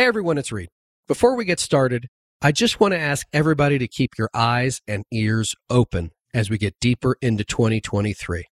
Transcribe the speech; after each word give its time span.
Hey 0.00 0.06
everyone, 0.06 0.38
it's 0.38 0.50
Reed. 0.50 0.70
Before 1.08 1.36
we 1.36 1.44
get 1.44 1.60
started, 1.60 2.06
I 2.40 2.52
just 2.52 2.80
want 2.80 2.92
to 2.92 2.98
ask 2.98 3.26
everybody 3.34 3.76
to 3.76 3.86
keep 3.86 4.12
your 4.16 4.30
eyes 4.32 4.80
and 4.88 5.04
ears 5.12 5.54
open 5.68 6.12
as 6.32 6.48
we 6.48 6.56
get 6.56 6.80
deeper 6.80 7.16
into 7.20 7.44
2023. 7.44 8.46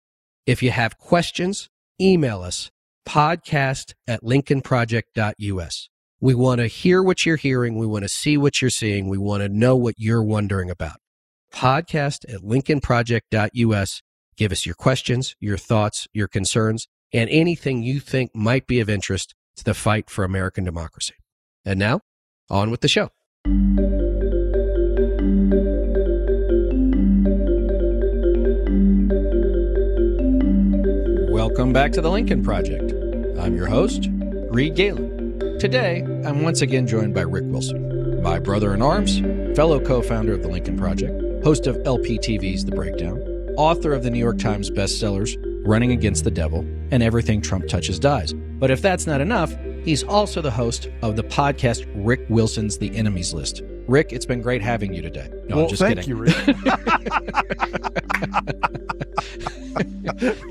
If 0.48 0.64
you 0.64 0.72
have 0.72 0.98
questions, 0.98 1.70
email 2.02 2.42
us 2.42 2.72
podcast 3.08 3.94
at 4.08 4.24
lincolnproject.us. 4.24 5.90
We 6.20 6.34
want 6.34 6.62
to 6.62 6.66
hear 6.66 7.04
what 7.04 7.28
you're 7.28 7.36
hearing. 7.36 7.78
We 7.78 7.86
want 7.86 8.06
to 8.06 8.10
see 8.10 8.38
what 8.38 8.60
you're 8.60 8.72
seeing. 8.72 9.08
We 9.08 9.20
want 9.20 9.44
to 9.44 9.48
know 9.48 9.76
what 9.76 9.94
you're 10.00 10.24
wondering 10.24 10.72
about. 10.72 10.98
Podcast 11.54 12.26
at 12.28 12.42
lincolnproject.us. 12.42 14.02
Give 14.36 14.52
us 14.52 14.66
your 14.66 14.74
questions, 14.74 15.36
your 15.40 15.58
thoughts, 15.58 16.08
your 16.12 16.28
concerns, 16.28 16.88
and 17.14 17.30
anything 17.30 17.84
you 17.84 18.00
think 18.00 18.32
might 18.34 18.66
be 18.66 18.80
of 18.80 18.90
interest 18.90 19.36
to 19.58 19.64
the 19.64 19.76
fight 19.76 20.10
for 20.10 20.24
American 20.24 20.64
democracy. 20.64 21.14
And 21.68 21.80
now, 21.80 22.02
on 22.48 22.70
with 22.70 22.82
the 22.82 22.88
show. 22.88 23.10
Welcome 31.34 31.74
back 31.74 31.92
to 31.94 32.02
the 32.02 32.12
Lincoln 32.12 32.44
Project. 32.44 32.94
I'm 33.40 33.56
your 33.56 33.66
host, 33.66 34.10
Reed 34.52 34.76
Galen. 34.76 35.40
Today, 35.58 36.04
I'm 36.24 36.44
once 36.44 36.62
again 36.62 36.86
joined 36.86 37.16
by 37.16 37.22
Rick 37.22 37.46
Wilson, 37.48 38.22
my 38.22 38.38
brother 38.38 38.76
in 38.76 38.84
arms, 38.84 39.20
fellow 39.56 39.80
co 39.80 40.04
founder 40.04 40.34
of 40.34 40.44
the 40.44 40.50
Lincoln 40.50 40.78
Project, 40.78 41.20
host 41.44 41.66
of 41.66 41.78
LPTV's 41.78 42.64
The 42.64 42.76
Breakdown, 42.76 43.18
author 43.58 43.94
of 43.94 44.04
the 44.04 44.12
New 44.12 44.20
York 44.20 44.38
Times 44.38 44.70
bestsellers 44.70 45.36
Running 45.66 45.94
Against 45.94 46.26
the 46.26 46.32
Devil 46.32 46.60
and 46.92 47.02
Everything 47.02 47.42
Trump 47.42 47.68
Touches 47.68 47.98
Dies. 47.98 48.34
But 48.34 48.70
if 48.70 48.84
that's 48.84 49.08
not 49.08 49.20
enough, 49.20 49.56
he's 49.86 50.04
also 50.04 50.42
the 50.42 50.52
host 50.52 50.90
of 51.02 51.16
the 51.16 51.24
podcast 51.24 51.90
Rick 51.96 52.26
Wilson's 52.30 52.78
The 52.78 52.94
Enemies 52.96 53.34
List. 53.34 53.62
Rick, 53.88 54.12
it's 54.12 54.26
been 54.26 54.42
great 54.42 54.62
having 54.62 54.94
you 54.94 55.02
today. 55.02 55.30
No, 55.48 55.56
well, 55.56 55.66
I'm 55.66 55.70
just 55.70 55.82
thank 55.82 55.96
kidding. 56.00 56.10
you, 56.10 56.16
Rick. 56.18 56.34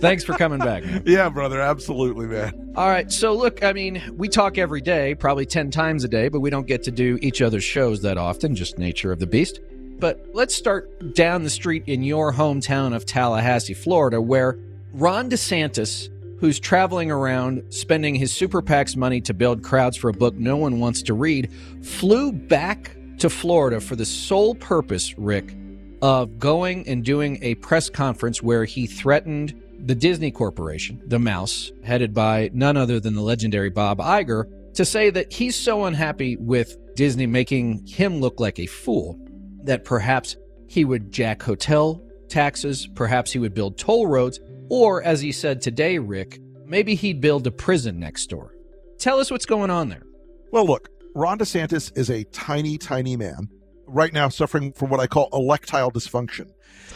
Thanks 0.01 0.25
for 0.25 0.35
coming 0.35 0.59
back. 0.59 0.85
Man. 0.85 1.03
yeah, 1.07 1.29
brother, 1.29 1.61
absolutely, 1.61 2.27
man. 2.27 2.73
All 2.77 2.89
right. 2.89 3.11
So, 3.11 3.33
look, 3.35 3.65
I 3.65 3.73
mean, 3.73 4.03
we 4.17 4.29
talk 4.29 4.59
every 4.59 4.81
day, 4.81 5.15
probably 5.15 5.47
10 5.47 5.71
times 5.71 6.05
a 6.05 6.09
day, 6.09 6.29
but 6.29 6.41
we 6.41 6.51
don't 6.51 6.67
get 6.67 6.83
to 6.85 6.91
do 6.91 7.19
each 7.23 7.43
other's 7.43 7.65
shows 7.65 8.03
that 8.03 8.19
often, 8.19 8.55
just 8.55 8.79
nature 8.79 9.11
of 9.13 9.19
the 9.19 9.27
beast. 9.27 9.61
But 9.99 10.27
let's 10.33 10.55
start 10.55 11.15
down 11.15 11.45
the 11.45 11.51
street 11.51 11.85
in 11.87 12.03
your 12.03 12.33
hometown 12.33 12.95
of 12.95 13.07
Tallahassee, 13.07 13.75
Florida, 13.75 14.21
where 14.21 14.59
Ron 14.93 15.31
DeSantis, 15.31 16.09
who's 16.39 16.59
traveling 16.59 17.11
around 17.11 17.63
spending 17.71 18.15
his 18.15 18.33
super 18.33 18.63
PAC's 18.63 18.97
money 18.97 19.21
to 19.23 19.35
build 19.35 19.63
crowds 19.63 19.97
for 19.97 20.09
a 20.09 20.13
book 20.13 20.35
no 20.35 20.57
one 20.57 20.81
wants 20.81 21.03
to 21.03 21.15
read, 21.15 21.51
flew 21.83 22.33
back 22.33 22.97
to 23.19 23.31
Florida 23.31 23.81
for 23.81 23.97
the 23.97 24.05
sole 24.05 24.55
purpose, 24.55 25.17
Rick, 25.19 25.57
of 26.03 26.39
going 26.39 26.87
and 26.89 27.05
doing 27.05 27.39
a 27.43 27.55
press 27.57 27.89
conference 27.89 28.43
where 28.43 28.65
he 28.65 28.87
threatened 28.87 29.61
the 29.87 29.95
Disney 29.95 30.31
Corporation, 30.31 31.01
the 31.07 31.19
mouse, 31.19 31.73
headed 31.83 32.15
by 32.15 32.51
none 32.53 32.77
other 32.77 33.01
than 33.01 33.15
the 33.15 33.23
legendary 33.23 33.71
Bob 33.71 33.99
Iger, 33.99 34.45
to 34.75 34.85
say 34.85 35.11
that 35.11 35.33
he's 35.33 35.55
so 35.57 35.85
unhappy 35.85 36.37
with 36.37 36.77
Disney 36.95 37.27
making 37.27 37.87
him 37.87 38.21
look 38.21 38.41
like 38.41 38.59
a 38.59 38.67
fool 38.67 39.19
that 39.65 39.85
perhaps 39.85 40.37
he 40.67 40.85
would 40.85 41.13
jack 41.13 41.43
hotel 41.43 42.03
taxes, 42.29 42.89
perhaps 42.95 43.31
he 43.33 43.39
would 43.39 43.55
build 43.55 43.79
toll 43.79 44.07
roads, 44.07 44.41
or 44.71 45.03
as 45.03 45.21
he 45.21 45.33
said 45.33 45.61
today, 45.61 45.99
Rick, 45.99 46.39
maybe 46.67 46.95
he'd 46.95 47.21
build 47.21 47.47
a 47.47 47.51
prison 47.51 47.99
next 47.99 48.27
door. 48.27 48.55
Tell 48.99 49.19
us 49.19 49.31
what's 49.31 49.47
going 49.47 49.71
on 49.71 49.89
there. 49.89 50.03
Well, 50.51 50.67
look, 50.67 50.89
Ron 51.15 51.39
DeSantis 51.39 51.97
is 51.97 52.11
a 52.11 52.25
tiny, 52.25 52.79
tiny 52.79 53.17
man 53.17 53.49
right 53.87 54.13
now 54.13 54.29
suffering 54.29 54.73
from 54.73 54.91
what 54.91 55.01
I 55.01 55.07
call 55.07 55.29
electile 55.31 55.93
dysfunction. 55.93 56.51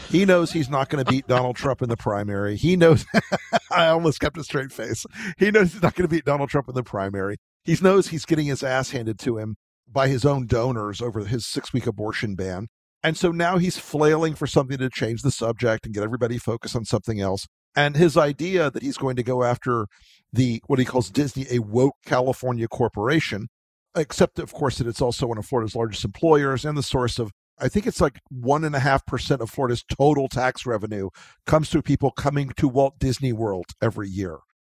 He 0.09 0.25
knows 0.25 0.51
he's 0.51 0.69
not 0.69 0.89
going 0.89 1.03
to 1.03 1.09
beat 1.09 1.27
Donald 1.27 1.55
Trump 1.55 1.81
in 1.81 1.89
the 1.89 1.97
primary. 1.97 2.55
He 2.55 2.75
knows, 2.75 3.05
I 3.71 3.87
almost 3.87 4.19
kept 4.19 4.37
a 4.37 4.43
straight 4.43 4.71
face. 4.71 5.05
He 5.37 5.51
knows 5.51 5.73
he's 5.73 5.83
not 5.83 5.95
going 5.95 6.07
to 6.07 6.13
beat 6.13 6.25
Donald 6.25 6.49
Trump 6.49 6.67
in 6.67 6.75
the 6.75 6.83
primary. 6.83 7.37
He 7.63 7.77
knows 7.81 8.07
he's 8.07 8.25
getting 8.25 8.47
his 8.47 8.63
ass 8.63 8.91
handed 8.91 9.19
to 9.19 9.37
him 9.37 9.55
by 9.87 10.07
his 10.07 10.25
own 10.25 10.47
donors 10.47 11.01
over 11.01 11.25
his 11.25 11.45
six 11.45 11.73
week 11.73 11.87
abortion 11.87 12.35
ban. 12.35 12.67
And 13.03 13.15
so 13.15 13.31
now 13.31 13.57
he's 13.57 13.77
flailing 13.77 14.35
for 14.35 14.47
something 14.47 14.77
to 14.77 14.89
change 14.89 15.21
the 15.21 15.31
subject 15.31 15.85
and 15.85 15.93
get 15.93 16.03
everybody 16.03 16.37
focused 16.37 16.75
on 16.75 16.85
something 16.85 17.21
else. 17.21 17.47
And 17.75 17.95
his 17.95 18.17
idea 18.17 18.71
that 18.71 18.83
he's 18.83 18.97
going 18.97 19.15
to 19.15 19.23
go 19.23 19.43
after 19.43 19.87
the 20.33 20.61
what 20.67 20.79
he 20.79 20.85
calls 20.85 21.09
Disney, 21.09 21.45
a 21.49 21.59
woke 21.59 21.95
California 22.05 22.67
corporation, 22.67 23.47
except 23.95 24.39
of 24.39 24.53
course 24.53 24.77
that 24.77 24.87
it's 24.87 25.01
also 25.01 25.27
one 25.27 25.37
of 25.37 25.45
Florida's 25.45 25.75
largest 25.75 26.05
employers 26.05 26.65
and 26.65 26.77
the 26.77 26.83
source 26.83 27.19
of 27.19 27.31
I 27.61 27.67
think 27.67 27.85
it's 27.85 27.99
like 27.99 28.19
one 28.29 28.63
and 28.63 28.75
a 28.75 28.79
half 28.79 29.05
percent 29.05 29.41
of 29.41 29.49
Florida's 29.49 29.83
total 29.83 30.29
tax 30.29 30.65
revenue 30.65 31.09
comes 31.45 31.69
through 31.69 31.81
people 31.81 32.11
coming 32.11 32.51
to 32.55 32.67
Walt 32.69 32.99
Disney 32.99 33.33
World 33.33 33.65
every 33.81 34.07
year. 34.07 34.37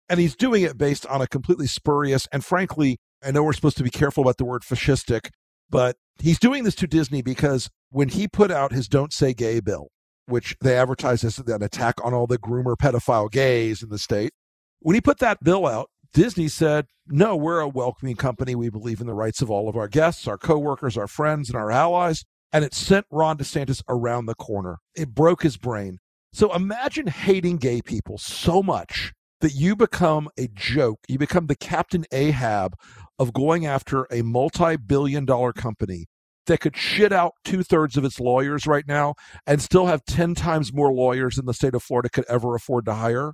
And 0.08 0.18
he's 0.18 0.34
doing 0.34 0.62
it 0.62 0.78
based 0.78 1.04
on 1.06 1.20
a 1.20 1.26
completely 1.26 1.66
spurious 1.66 2.26
and 2.32 2.44
frankly, 2.44 2.98
I 3.22 3.32
know 3.32 3.42
we're 3.42 3.52
supposed 3.52 3.76
to 3.76 3.82
be 3.82 3.90
careful 3.90 4.22
about 4.22 4.38
the 4.38 4.46
word 4.46 4.62
fascistic, 4.62 5.28
but 5.68 5.96
he's 6.18 6.38
doing 6.38 6.64
this 6.64 6.74
to 6.76 6.86
Disney 6.86 7.20
because 7.22 7.68
when 7.90 8.08
he 8.08 8.26
put 8.26 8.50
out 8.50 8.72
his 8.72 8.88
Don't 8.88 9.12
Say 9.12 9.34
Gay 9.34 9.60
bill, 9.60 9.88
which 10.30 10.56
they 10.60 10.76
advertise 10.76 11.24
as 11.24 11.38
an 11.38 11.62
attack 11.62 11.94
on 12.04 12.14
all 12.14 12.26
the 12.26 12.38
groomer 12.38 12.76
pedophile 12.76 13.30
gays 13.30 13.82
in 13.82 13.88
the 13.88 13.98
state, 13.98 14.32
when 14.80 14.94
he 14.94 15.00
put 15.00 15.18
that 15.18 15.42
bill 15.44 15.66
out, 15.66 15.91
Disney 16.12 16.48
said, 16.48 16.86
no, 17.06 17.36
we're 17.36 17.60
a 17.60 17.68
welcoming 17.68 18.16
company. 18.16 18.54
We 18.54 18.70
believe 18.70 19.00
in 19.00 19.06
the 19.06 19.14
rights 19.14 19.42
of 19.42 19.50
all 19.50 19.69
of 19.69 19.76
our 19.76 19.88
guests, 19.88 20.26
our 20.26 20.38
coworkers, 20.38 20.96
our 20.96 21.06
friends, 21.06 21.48
and 21.48 21.56
our 21.56 21.70
allies. 21.70 22.24
And 22.52 22.64
it 22.64 22.74
sent 22.74 23.06
Ron 23.10 23.38
DeSantis 23.38 23.82
around 23.88 24.26
the 24.26 24.34
corner. 24.34 24.78
It 24.96 25.14
broke 25.14 25.42
his 25.42 25.56
brain. 25.56 25.98
So 26.32 26.52
imagine 26.54 27.06
hating 27.08 27.58
gay 27.58 27.80
people 27.82 28.19
so 28.19 28.62
much 28.62 29.12
that 29.40 29.54
you 29.54 29.76
become 29.76 30.28
a 30.38 30.48
joke. 30.48 31.00
You 31.08 31.19
become 31.19 31.46
the 31.46 31.56
Captain 31.56 32.04
Ahab 32.12 32.74
of 33.19 33.32
going 33.32 33.66
after 33.66 34.06
a 34.10 34.22
multi 34.22 34.76
billion 34.76 35.24
dollar 35.24 35.52
company 35.52 36.06
that 36.46 36.60
could 36.60 36.76
shit 36.76 37.12
out 37.12 37.32
two 37.44 37.62
thirds 37.62 37.96
of 37.96 38.04
its 38.04 38.18
lawyers 38.18 38.66
right 38.66 38.86
now 38.86 39.14
and 39.46 39.60
still 39.60 39.86
have 39.86 40.04
10 40.04 40.34
times 40.34 40.72
more 40.72 40.92
lawyers 40.92 41.36
than 41.36 41.46
the 41.46 41.54
state 41.54 41.74
of 41.74 41.82
Florida 41.82 42.08
could 42.08 42.24
ever 42.28 42.54
afford 42.54 42.84
to 42.86 42.94
hire. 42.94 43.32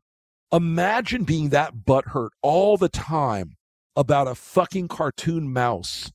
Imagine 0.52 1.24
being 1.24 1.50
that 1.50 1.74
butthurt 1.86 2.30
all 2.42 2.76
the 2.76 2.88
time 2.88 3.56
about 3.96 4.28
a 4.28 4.34
fucking 4.34 4.88
cartoon 4.88 5.52
mouse 5.52 6.10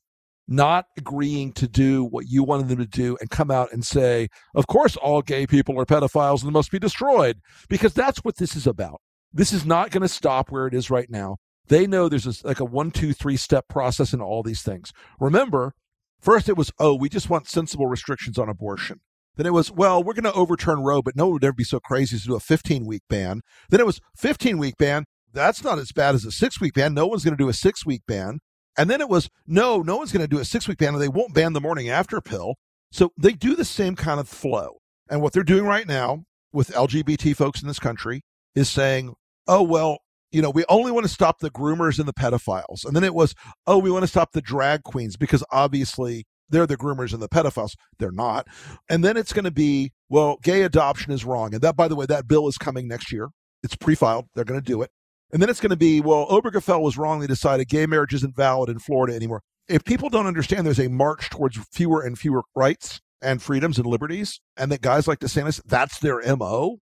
not 0.48 0.86
agreeing 0.98 1.54
to 1.54 1.68
do 1.68 2.04
what 2.04 2.28
you 2.28 2.44
wanted 2.44 2.68
them 2.68 2.78
to 2.78 2.86
do 2.86 3.18
and 3.22 3.30
come 3.30 3.50
out 3.50 3.72
and 3.72 3.86
say, 3.86 4.28
of 4.54 4.68
course, 4.68 4.98
all 4.98 5.22
gay 5.22 5.48
people 5.48 5.80
are 5.80 5.86
pedophiles 5.86 6.44
and 6.44 6.52
must 6.52 6.72
be 6.72 6.80
destroyed, 6.80 7.38
because 7.70 7.94
that's 7.94 8.20
what 8.20 8.36
this 8.38 8.56
is 8.56 8.68
about. 8.68 9.00
This 9.32 9.54
is 9.54 9.66
not 9.66 9.92
going 9.92 10.02
to 10.02 10.10
stop 10.10 10.52
where 10.52 10.68
it 10.68 10.74
is 10.74 10.90
right 10.90 11.10
now. 11.10 11.38
They 11.68 11.88
know 11.88 12.10
there's 12.10 12.26
a, 12.26 12.46
like 12.46 12.60
a 12.60 12.66
one, 12.66 12.92
two, 12.92 13.14
three 13.14 13.38
step 13.38 13.70
process 13.70 14.14
in 14.14 14.22
all 14.22 14.44
these 14.44 14.62
things. 14.62 14.92
Remember, 15.22 15.74
first 16.22 16.50
it 16.50 16.58
was, 16.58 16.72
oh, 16.80 16.96
we 16.96 17.10
just 17.10 17.30
want 17.30 17.48
sensible 17.48 17.88
restrictions 17.88 18.38
on 18.38 18.50
abortion. 18.50 19.00
Then 19.36 19.46
it 19.46 19.54
was, 19.54 19.72
well, 19.72 20.04
we're 20.04 20.14
going 20.14 20.26
to 20.26 20.34
overturn 20.34 20.82
Roe, 20.82 21.02
but 21.02 21.16
no 21.16 21.26
one 21.26 21.34
would 21.34 21.44
ever 21.44 21.54
be 21.54 21.64
so 21.64 21.80
crazy 21.80 22.16
as 22.16 22.24
to 22.24 22.30
do 22.30 22.36
a 22.36 22.40
15 22.40 22.86
week 22.86 23.04
ban. 23.10 23.42
Then 23.70 23.80
it 23.80 23.86
was 23.86 24.02
15 24.18 24.58
week 24.58 24.76
ban. 24.78 25.06
That's 25.34 25.64
not 25.64 25.80
as 25.80 25.92
bad 25.92 26.16
as 26.16 26.26
a 26.26 26.32
six 26.32 26.60
week 26.60 26.74
ban. 26.74 26.94
No 26.94 27.08
one's 27.08 27.24
going 27.24 27.38
to 27.38 27.44
do 27.44 27.50
a 27.50 27.54
six 27.54 27.86
week 27.86 28.02
ban. 28.08 28.40
And 28.78 28.90
then 28.90 29.02
it 29.02 29.10
was, 29.10 29.30
no, 29.48 29.82
no 29.82 29.98
one's 29.98 30.12
going 30.12 30.24
to 30.24 30.28
do 30.28 30.40
a 30.40 30.46
six 30.46 30.68
week 30.68 30.78
ban 30.78 30.94
and 30.94 31.02
they 31.02 31.08
won't 31.08 31.34
ban 31.34 31.54
the 31.54 31.62
morning 31.62 31.90
after 31.90 32.20
pill. 32.22 32.56
So 32.92 33.12
they 33.18 33.32
do 33.32 33.56
the 33.56 33.66
same 33.66 33.96
kind 33.96 34.20
of 34.20 34.28
flow. 34.28 34.78
And 35.10 35.22
what 35.22 35.34
they're 35.34 35.44
doing 35.44 35.66
right 35.66 35.88
now 35.88 36.24
with 36.52 36.72
LGBT 36.72 37.36
folks 37.36 37.62
in 37.62 37.68
this 37.68 37.80
country 37.80 38.22
is 38.56 38.70
saying, 38.70 39.14
oh, 39.48 39.64
well, 39.64 40.00
you 40.32 40.42
know, 40.42 40.50
we 40.50 40.64
only 40.70 40.92
want 40.92 41.06
to 41.06 41.12
stop 41.12 41.40
the 41.40 41.52
groomers 41.52 42.00
and 42.00 42.08
the 42.08 42.14
pedophiles. 42.14 42.86
And 42.86 42.96
then 42.96 43.04
it 43.04 43.14
was, 43.14 43.36
oh, 43.68 43.78
we 43.78 43.92
want 43.92 44.04
to 44.04 44.08
stop 44.08 44.32
the 44.32 44.42
drag 44.42 44.84
queens 44.84 45.18
because 45.18 45.44
obviously 45.52 46.26
they're 46.50 46.68
the 46.68 46.78
groomers 46.78 47.14
and 47.14 47.22
the 47.22 47.30
pedophiles. 47.30 47.76
They're 48.00 48.12
not. 48.12 48.48
And 48.90 49.04
then 49.04 49.18
it's 49.18 49.34
going 49.34 49.46
to 49.46 49.52
be, 49.52 49.92
well, 50.10 50.38
gay 50.42 50.62
adoption 50.64 51.12
is 51.12 51.26
wrong. 51.26 51.54
And 51.54 51.62
that, 51.64 51.76
by 51.76 51.88
the 51.88 51.96
way, 51.96 52.06
that 52.06 52.28
bill 52.28 52.48
is 52.48 52.58
coming 52.58 52.88
next 52.88 53.12
year. 53.12 53.30
It's 53.64 53.76
pre 53.76 53.96
filed. 53.96 54.28
They're 54.36 54.46
going 54.46 54.60
to 54.60 54.66
do 54.66 54.82
it. 54.82 54.92
And 55.34 55.42
then 55.42 55.50
it's 55.50 55.62
going 55.62 55.72
to 55.72 55.78
be, 55.78 56.02
well, 56.02 56.28
Obergefell 56.28 56.82
was 56.82 56.98
wrongly 56.98 57.28
decided 57.28 57.70
gay 57.70 57.86
marriage 57.86 58.14
isn't 58.14 58.36
valid 58.36 58.70
in 58.70 58.80
Florida 58.80 59.16
anymore. 59.16 59.44
if 59.70 59.86
people 59.86 60.10
don't 60.10 60.28
understand 60.28 60.66
there's 60.66 60.80
a 60.80 60.90
march 60.90 61.30
towards 61.30 61.58
fewer 61.72 62.02
and 62.02 62.20
fewer 62.20 62.44
rights 62.56 63.00
and 63.22 63.42
freedoms 63.42 63.78
and 63.78 63.88
liberties, 63.88 64.42
and 64.58 64.72
that 64.72 64.82
guys 64.82 65.08
like 65.08 65.20
DeSantis, 65.20 65.62
that's 65.66 66.00
their 66.00 66.20
MO, 66.36 66.78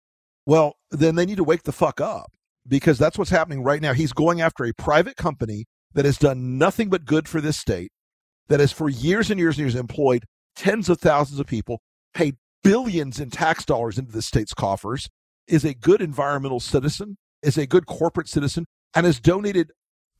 well, 0.46 0.76
then 0.92 1.16
they 1.16 1.26
need 1.26 1.38
to 1.38 1.44
wake 1.44 1.64
the 1.64 1.74
fuck 1.74 2.00
up 2.00 2.32
because 2.68 2.98
that's 2.98 3.18
what's 3.18 3.30
happening 3.30 3.64
right 3.64 3.81
now. 3.81 3.94
He's 3.94 4.14
going 4.14 4.42
after 4.42 4.66
a 4.66 4.74
private 4.74 5.16
company 5.16 5.66
that 5.94 6.06
has 6.06 6.18
done 6.18 6.58
nothing 6.58 6.90
but 6.90 7.06
good 7.06 7.28
for 7.28 7.42
this 7.42 7.58
state, 7.58 7.92
that 8.48 8.60
has 8.60 8.72
for 8.72 8.90
years 8.90 9.31
and 9.31 9.40
years 9.40 9.56
and 9.56 9.66
years 9.66 9.75
employed 9.75 10.25
tens 10.56 10.90
of 10.90 11.00
thousands 11.00 11.40
of 11.40 11.48
people, 11.48 11.81
paid 12.14 12.36
billions 12.64 13.19
in 13.19 13.30
tax 13.30 13.66
dollars 13.66 13.98
into 13.98 14.12
the 14.12 14.22
state's 14.22 14.54
coffers, 14.54 15.08
is 15.48 15.64
a 15.64 15.74
good 15.74 16.02
environmental 16.02 16.60
citizen, 16.60 17.18
is 17.42 17.58
a 17.58 17.68
good 17.68 17.86
corporate 17.86 18.28
citizen, 18.28 18.66
and 18.96 19.06
has 19.06 19.20
donated 19.20 19.72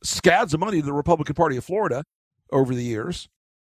scads 0.04 0.54
of 0.54 0.60
money 0.60 0.80
to 0.80 0.86
the 0.86 0.94
Republican 0.94 1.36
Party 1.36 1.58
of 1.58 1.66
Florida 1.66 2.04
over 2.52 2.74
the 2.74 2.84
years. 2.84 3.28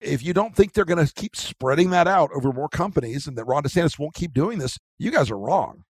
If 0.00 0.22
you 0.22 0.32
don't 0.32 0.54
think 0.54 0.72
they're 0.72 0.84
going 0.84 1.04
to 1.04 1.12
keep 1.12 1.34
spreading 1.34 1.90
that 1.90 2.06
out 2.06 2.30
over 2.34 2.52
more 2.52 2.68
companies 2.68 3.26
and 3.26 3.36
that 3.36 3.44
Ron 3.44 3.64
DeSantis 3.64 3.98
won't 3.98 4.14
keep 4.14 4.32
doing 4.32 4.58
this, 4.58 4.78
you 4.98 5.10
guys 5.10 5.30
are 5.30 5.38
wrong. 5.38 5.82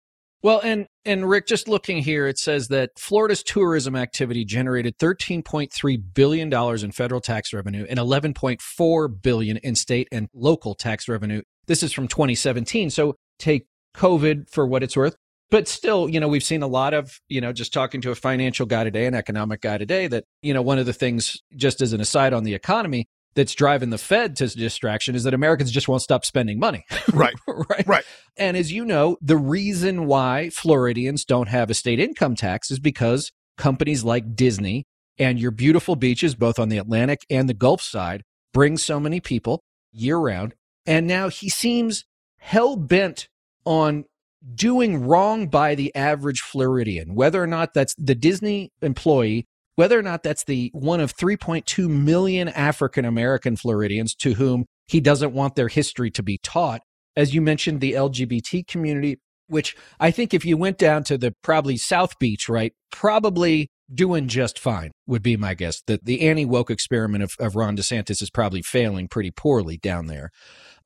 Well, 0.43 0.61
and 0.63 0.87
and 1.03 1.27
Rick, 1.27 1.47
just 1.47 1.67
looking 1.67 1.97
here, 1.97 2.27
it 2.27 2.37
says 2.37 2.67
that 2.67 2.91
Florida's 2.97 3.41
tourism 3.41 3.95
activity 3.95 4.45
generated 4.45 4.97
13.3 4.99 6.03
billion 6.13 6.49
dollars 6.49 6.83
in 6.83 6.91
federal 6.91 7.21
tax 7.21 7.53
revenue 7.53 7.85
and 7.89 7.97
11.4 7.97 9.21
billion 9.21 9.57
in 9.57 9.75
state 9.75 10.07
and 10.11 10.27
local 10.33 10.75
tax 10.75 11.07
revenue. 11.07 11.41
This 11.65 11.81
is 11.81 11.91
from 11.91 12.07
2017. 12.07 12.91
So 12.91 13.15
take 13.39 13.65
COVID 13.95 14.49
for 14.49 14.67
what 14.67 14.83
it's 14.83 14.95
worth, 14.95 15.15
but 15.49 15.67
still, 15.67 16.07
you 16.07 16.19
know, 16.19 16.27
we've 16.27 16.43
seen 16.43 16.61
a 16.61 16.67
lot 16.67 16.93
of, 16.93 17.19
you 17.29 17.41
know, 17.41 17.51
just 17.51 17.73
talking 17.73 18.01
to 18.01 18.11
a 18.11 18.15
financial 18.15 18.67
guy 18.67 18.83
today, 18.83 19.07
an 19.07 19.15
economic 19.15 19.61
guy 19.61 19.79
today, 19.79 20.05
that 20.07 20.25
you 20.43 20.53
know, 20.53 20.61
one 20.61 20.77
of 20.77 20.85
the 20.85 20.93
things, 20.93 21.37
just 21.55 21.81
as 21.81 21.93
an 21.93 22.01
aside 22.01 22.33
on 22.33 22.43
the 22.43 22.53
economy, 22.53 23.07
that's 23.37 23.53
driving 23.53 23.91
the 23.91 23.99
Fed 23.99 24.35
to 24.37 24.47
distraction 24.47 25.13
is 25.13 25.23
that 25.23 25.33
Americans 25.35 25.69
just 25.69 25.87
won't 25.87 26.01
stop 26.01 26.25
spending 26.25 26.59
money. 26.59 26.83
Right. 27.13 27.35
right. 27.47 27.87
Right. 27.87 28.03
And 28.35 28.57
as 28.57 28.71
you 28.71 28.83
know, 28.83 29.17
the 29.21 29.37
reason 29.37 30.05
why 30.05 30.49
Floridians 30.49 31.23
don't 31.23 31.47
have 31.47 31.69
a 31.69 31.73
state 31.73 31.99
income 31.99 32.35
tax 32.35 32.69
is 32.69 32.79
because 32.79 33.31
companies 33.57 34.03
like 34.03 34.35
Disney 34.35 34.85
and 35.17 35.39
your 35.39 35.51
beautiful 35.51 35.95
beaches, 35.95 36.35
both 36.35 36.59
on 36.59 36.69
the 36.69 36.77
Atlantic 36.77 37.21
and 37.29 37.47
the 37.47 37.53
Gulf 37.53 37.81
side, 37.81 38.23
bring 38.53 38.77
so 38.77 38.99
many 38.99 39.19
people 39.19 39.63
year 39.91 40.17
round. 40.17 40.53
And 40.85 41.07
now 41.07 41.29
he 41.29 41.49
seems 41.49 42.05
hell 42.39 42.75
bent 42.75 43.29
on 43.65 44.05
doing 44.53 45.07
wrong 45.07 45.47
by 45.47 45.75
the 45.75 45.95
average 45.95 46.41
Floridian, 46.41 47.15
whether 47.15 47.41
or 47.41 47.47
not 47.47 47.73
that's 47.73 47.95
the 47.95 48.15
Disney 48.15 48.71
employee 48.81 49.47
whether 49.77 49.97
or 49.97 50.01
not 50.01 50.23
that's 50.23 50.43
the 50.43 50.71
one 50.73 50.99
of 50.99 51.15
3.2 51.15 51.87
million 51.87 52.49
African 52.49 53.05
American 53.05 53.55
Floridians 53.55 54.15
to 54.15 54.33
whom 54.33 54.65
he 54.87 54.99
doesn't 54.99 55.33
want 55.33 55.55
their 55.55 55.67
history 55.67 56.09
to 56.11 56.23
be 56.23 56.39
taught. 56.41 56.81
As 57.15 57.33
you 57.33 57.41
mentioned, 57.41 57.79
the 57.79 57.93
LGBT 57.93 58.67
community, 58.67 59.19
which 59.47 59.77
I 59.99 60.09
think 60.09 60.33
if 60.33 60.43
you 60.43 60.57
went 60.57 60.79
down 60.79 61.03
to 61.05 61.17
the 61.17 61.33
probably 61.43 61.77
South 61.77 62.17
Beach, 62.17 62.49
right, 62.49 62.73
probably 62.91 63.69
doing 63.93 64.27
just 64.27 64.57
fine 64.57 64.91
would 65.05 65.21
be 65.21 65.37
my 65.37 65.53
guess. 65.53 65.83
That 65.85 66.05
the 66.05 66.27
anti 66.27 66.45
woke 66.45 66.71
experiment 66.71 67.23
of, 67.23 67.33
of 67.39 67.55
Ron 67.55 67.77
DeSantis 67.77 68.21
is 68.21 68.31
probably 68.31 68.63
failing 68.63 69.07
pretty 69.07 69.31
poorly 69.31 69.77
down 69.77 70.07
there. 70.07 70.31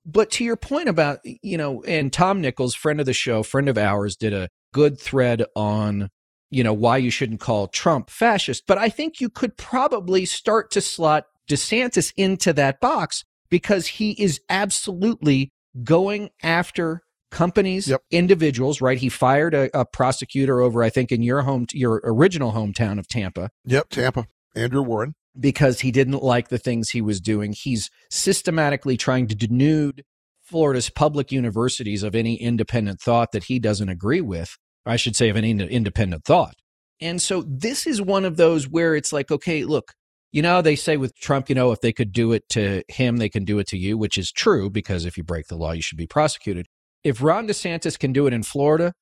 But 0.06 0.32
to 0.32 0.44
your 0.44 0.58
point 0.58 0.90
about, 0.90 1.20
you 1.24 1.58
know, 1.58 1.82
and 1.84 2.12
Tom 2.12 2.42
Nichols, 2.42 2.76
friend 2.76 3.00
of 3.00 3.06
the 3.06 3.14
show, 3.14 3.42
friend 3.42 3.70
of 3.70 3.78
ours, 3.78 4.18
did 4.18 4.34
a 4.34 4.50
good 4.74 5.00
thread 5.00 5.46
on 5.56 6.10
you 6.52 6.64
know, 6.64 6.74
why 6.74 6.98
you 6.98 7.10
shouldn't 7.10 7.40
call 7.40 7.68
Trump 7.68 8.10
fascist. 8.10 8.64
But 8.68 8.78
I 8.78 8.90
think 8.90 9.20
you 9.20 9.30
could 9.30 9.58
probably 9.58 10.26
start 10.26 10.70
to 10.72 10.82
slot 10.82 11.26
DeSantis 11.50 12.14
into 12.16 12.54
that 12.54 12.80
box 12.80 13.24
because 13.50 13.88
he 13.88 14.12
is 14.12 14.40
absolutely 14.50 15.52
going 15.84 16.30
after 16.44 17.02
companies, 17.32 17.88
yep. 17.88 18.02
individuals, 18.12 18.82
right? 18.82 18.98
He 18.98 19.10
fired 19.10 19.54
a, 19.54 19.70
a, 19.78 19.86
prosecutor 19.86 20.62
over, 20.62 20.84
I 20.84 20.90
think, 20.90 21.12
in 21.12 21.24
your 21.24 21.42
home, 21.42 21.66
your 21.72 22.02
original 22.04 22.52
hometown 22.52 23.00
of 23.00 23.08
Tampa. 23.08 23.50
Yep, 23.66 23.90
Tampa. 23.90 24.28
Andrew 24.56 24.82
Warren. 24.82 25.14
Because 25.40 25.80
he 25.80 25.92
didn't 25.92 26.22
like 26.22 26.50
the 26.50 26.58
things 26.58 26.90
he 26.90 27.02
was 27.02 27.22
doing. 27.22 27.54
He's 27.54 27.90
systematically 28.10 28.98
trying 28.98 29.28
to 29.28 29.36
denude 29.36 30.02
Florida's 30.44 30.90
public 30.90 31.32
universities 31.32 32.04
of 32.04 32.16
any 32.16 32.36
independent 32.36 33.00
thought 33.00 33.32
that 33.32 33.46
he 33.46 33.58
doesn't 33.58 33.88
agree 33.88 34.20
with. 34.20 34.58
I 34.86 34.96
should 34.96 35.16
say, 35.16 35.30
of 35.30 35.36
an 35.36 35.46
independent 35.46 36.26
thought. 36.26 36.56
And 37.00 37.22
so 37.22 37.44
this 37.48 37.88
is 37.88 38.02
one 38.02 38.26
of 38.26 38.38
those 38.38 38.68
where 38.68 38.96
it's 38.96 39.12
like, 39.12 39.32
okay, 39.32 39.64
look, 39.64 39.94
you 40.32 40.42
know, 40.42 40.62
they 40.62 40.76
say 40.76 40.98
with 40.98 41.16
Trump, 41.16 41.50
you 41.50 41.56
know, 41.56 41.72
if 41.72 41.82
they 41.82 41.92
could 41.92 42.12
do 42.12 42.32
it 42.32 42.48
to 42.50 42.84
him, 42.88 43.18
they 43.18 43.30
can 43.30 43.44
do 43.44 43.60
it 43.60 43.68
to 43.68 43.78
you, 43.78 43.98
which 43.98 44.18
is 44.18 44.32
true 44.32 44.70
because 44.70 45.06
if 45.06 45.18
you 45.18 45.24
break 45.24 45.48
the 45.48 45.58
law, 45.58 45.72
you 45.72 45.82
should 45.82 45.98
be 45.98 46.08
prosecuted. 46.08 46.68
If 47.04 47.22
Ron 47.22 47.48
DeSantis 47.48 47.98
can 47.98 48.14
do 48.14 48.28
it 48.28 48.34
in 48.34 48.44
Florida, 48.44 48.94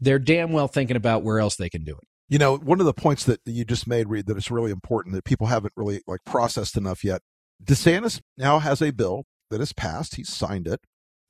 they're 0.00 0.20
damn 0.20 0.52
well 0.52 0.68
thinking 0.68 0.96
about 0.96 1.24
where 1.24 1.40
else 1.40 1.56
they 1.56 1.68
can 1.68 1.84
do 1.84 1.92
it. 1.92 2.04
You 2.28 2.38
know, 2.38 2.56
one 2.56 2.78
of 2.78 2.86
the 2.86 2.94
points 2.94 3.24
that 3.24 3.40
you 3.44 3.64
just 3.64 3.86
made, 3.86 4.08
Reed, 4.08 4.28
it's 4.28 4.50
really 4.50 4.70
important 4.70 5.14
that 5.14 5.24
people 5.24 5.48
haven't 5.48 5.72
really 5.76 6.02
like 6.06 6.20
processed 6.24 6.76
enough 6.76 7.02
yet. 7.02 7.22
DeSantis 7.62 8.20
now 8.36 8.60
has 8.60 8.80
a 8.80 8.92
bill 8.92 9.24
that 9.50 9.60
has 9.60 9.72
passed. 9.72 10.14
He's 10.14 10.32
signed 10.32 10.68
it, 10.68 10.80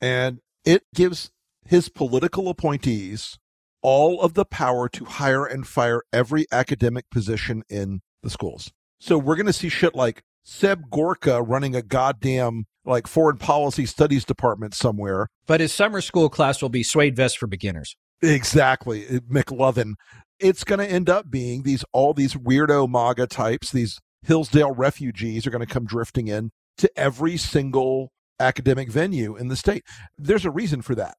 and 0.00 0.40
it 0.64 0.82
gives 0.94 1.30
his 1.64 1.88
political 1.88 2.48
appointees 2.48 3.38
all 3.82 4.20
of 4.20 4.34
the 4.34 4.44
power 4.44 4.88
to 4.88 5.04
hire 5.04 5.44
and 5.44 5.66
fire 5.66 6.02
every 6.12 6.46
academic 6.52 7.08
position 7.10 7.62
in 7.68 8.00
the 8.22 8.30
schools. 8.30 8.72
So 9.00 9.16
we're 9.18 9.36
going 9.36 9.46
to 9.46 9.52
see 9.52 9.68
shit 9.68 9.94
like 9.94 10.22
Seb 10.44 10.90
Gorka 10.90 11.42
running 11.42 11.76
a 11.76 11.82
goddamn 11.82 12.64
like 12.84 13.06
foreign 13.06 13.36
policy 13.36 13.86
studies 13.86 14.24
department 14.24 14.74
somewhere. 14.74 15.28
But 15.46 15.60
his 15.60 15.72
summer 15.72 16.00
school 16.00 16.28
class 16.28 16.62
will 16.62 16.68
be 16.70 16.82
suede 16.82 17.16
vest 17.16 17.38
for 17.38 17.46
beginners. 17.46 17.96
Exactly, 18.22 19.06
eh, 19.06 19.18
McLovin. 19.30 19.94
It's 20.40 20.64
going 20.64 20.78
to 20.78 20.90
end 20.90 21.08
up 21.08 21.30
being 21.30 21.62
these 21.62 21.84
all 21.92 22.14
these 22.14 22.34
weirdo 22.34 22.88
MAGA 22.88 23.26
types, 23.26 23.70
these 23.70 23.98
Hillsdale 24.22 24.72
refugees 24.72 25.46
are 25.46 25.50
going 25.50 25.64
to 25.64 25.72
come 25.72 25.84
drifting 25.84 26.28
in 26.28 26.50
to 26.78 26.90
every 26.96 27.36
single 27.36 28.10
academic 28.40 28.90
venue 28.90 29.36
in 29.36 29.48
the 29.48 29.56
state. 29.56 29.84
There's 30.16 30.44
a 30.44 30.50
reason 30.50 30.82
for 30.82 30.94
that. 30.94 31.16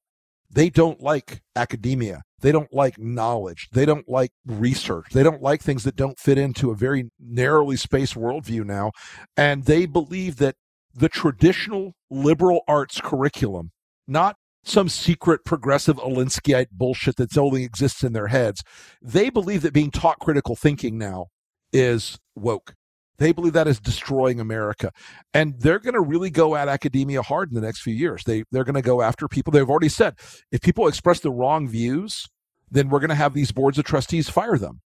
They 0.52 0.70
don't 0.70 1.00
like 1.00 1.42
academia. 1.54 2.22
They 2.40 2.52
don't 2.52 2.72
like 2.72 2.98
knowledge. 2.98 3.68
They 3.72 3.84
don't 3.84 4.08
like 4.08 4.32
research. 4.46 5.08
They 5.12 5.22
don't 5.22 5.42
like 5.42 5.62
things 5.62 5.84
that 5.84 5.96
don't 5.96 6.18
fit 6.18 6.38
into 6.38 6.70
a 6.70 6.74
very 6.74 7.10
narrowly 7.20 7.76
spaced 7.76 8.14
worldview 8.14 8.64
now. 8.64 8.92
And 9.36 9.64
they 9.64 9.86
believe 9.86 10.36
that 10.36 10.56
the 10.94 11.08
traditional 11.08 11.92
liberal 12.10 12.62
arts 12.66 13.00
curriculum, 13.00 13.70
not 14.08 14.36
some 14.64 14.88
secret 14.88 15.44
progressive 15.44 15.96
Alinskyite 15.96 16.70
bullshit 16.72 17.16
that 17.16 17.36
only 17.38 17.64
exists 17.64 18.02
in 18.02 18.12
their 18.12 18.28
heads, 18.28 18.62
they 19.00 19.30
believe 19.30 19.62
that 19.62 19.72
being 19.72 19.90
taught 19.90 20.18
critical 20.18 20.56
thinking 20.56 20.98
now 20.98 21.26
is 21.72 22.18
woke. 22.34 22.74
They 23.20 23.32
believe 23.32 23.52
that 23.52 23.68
is 23.68 23.78
destroying 23.78 24.40
America. 24.40 24.90
And 25.34 25.60
they're 25.60 25.78
going 25.78 25.94
to 25.94 26.00
really 26.00 26.30
go 26.30 26.56
at 26.56 26.68
academia 26.68 27.20
hard 27.20 27.50
in 27.50 27.54
the 27.54 27.60
next 27.60 27.82
few 27.82 27.94
years. 27.94 28.24
They, 28.24 28.44
they're 28.50 28.64
going 28.64 28.74
to 28.74 28.82
go 28.82 29.02
after 29.02 29.28
people. 29.28 29.52
They've 29.52 29.68
already 29.68 29.90
said 29.90 30.14
if 30.50 30.62
people 30.62 30.88
express 30.88 31.20
the 31.20 31.30
wrong 31.30 31.68
views, 31.68 32.26
then 32.70 32.88
we're 32.88 32.98
going 32.98 33.10
to 33.10 33.14
have 33.14 33.34
these 33.34 33.52
boards 33.52 33.78
of 33.78 33.84
trustees 33.84 34.30
fire 34.30 34.56
them. 34.56 34.80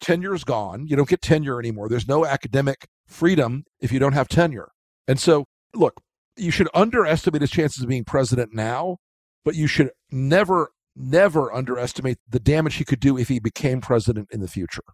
Tenure's 0.00 0.44
gone. 0.44 0.86
You 0.86 0.94
don't 0.94 1.08
get 1.08 1.20
tenure 1.20 1.58
anymore. 1.58 1.88
There's 1.88 2.06
no 2.06 2.24
academic 2.24 2.86
freedom 3.08 3.64
if 3.80 3.90
you 3.90 3.98
don't 3.98 4.12
have 4.12 4.28
tenure. 4.28 4.70
And 5.08 5.18
so, 5.18 5.46
look, 5.74 6.00
you 6.36 6.52
should 6.52 6.68
underestimate 6.72 7.42
his 7.42 7.50
chances 7.50 7.82
of 7.82 7.88
being 7.88 8.04
president 8.04 8.54
now, 8.54 8.98
but 9.44 9.56
you 9.56 9.66
should 9.66 9.90
never, 10.12 10.70
never 10.94 11.52
underestimate 11.52 12.18
the 12.28 12.38
damage 12.38 12.76
he 12.76 12.84
could 12.84 13.00
do 13.00 13.18
if 13.18 13.26
he 13.26 13.40
became 13.40 13.80
president 13.80 14.28
in 14.30 14.40
the 14.40 14.48
future. 14.48 14.84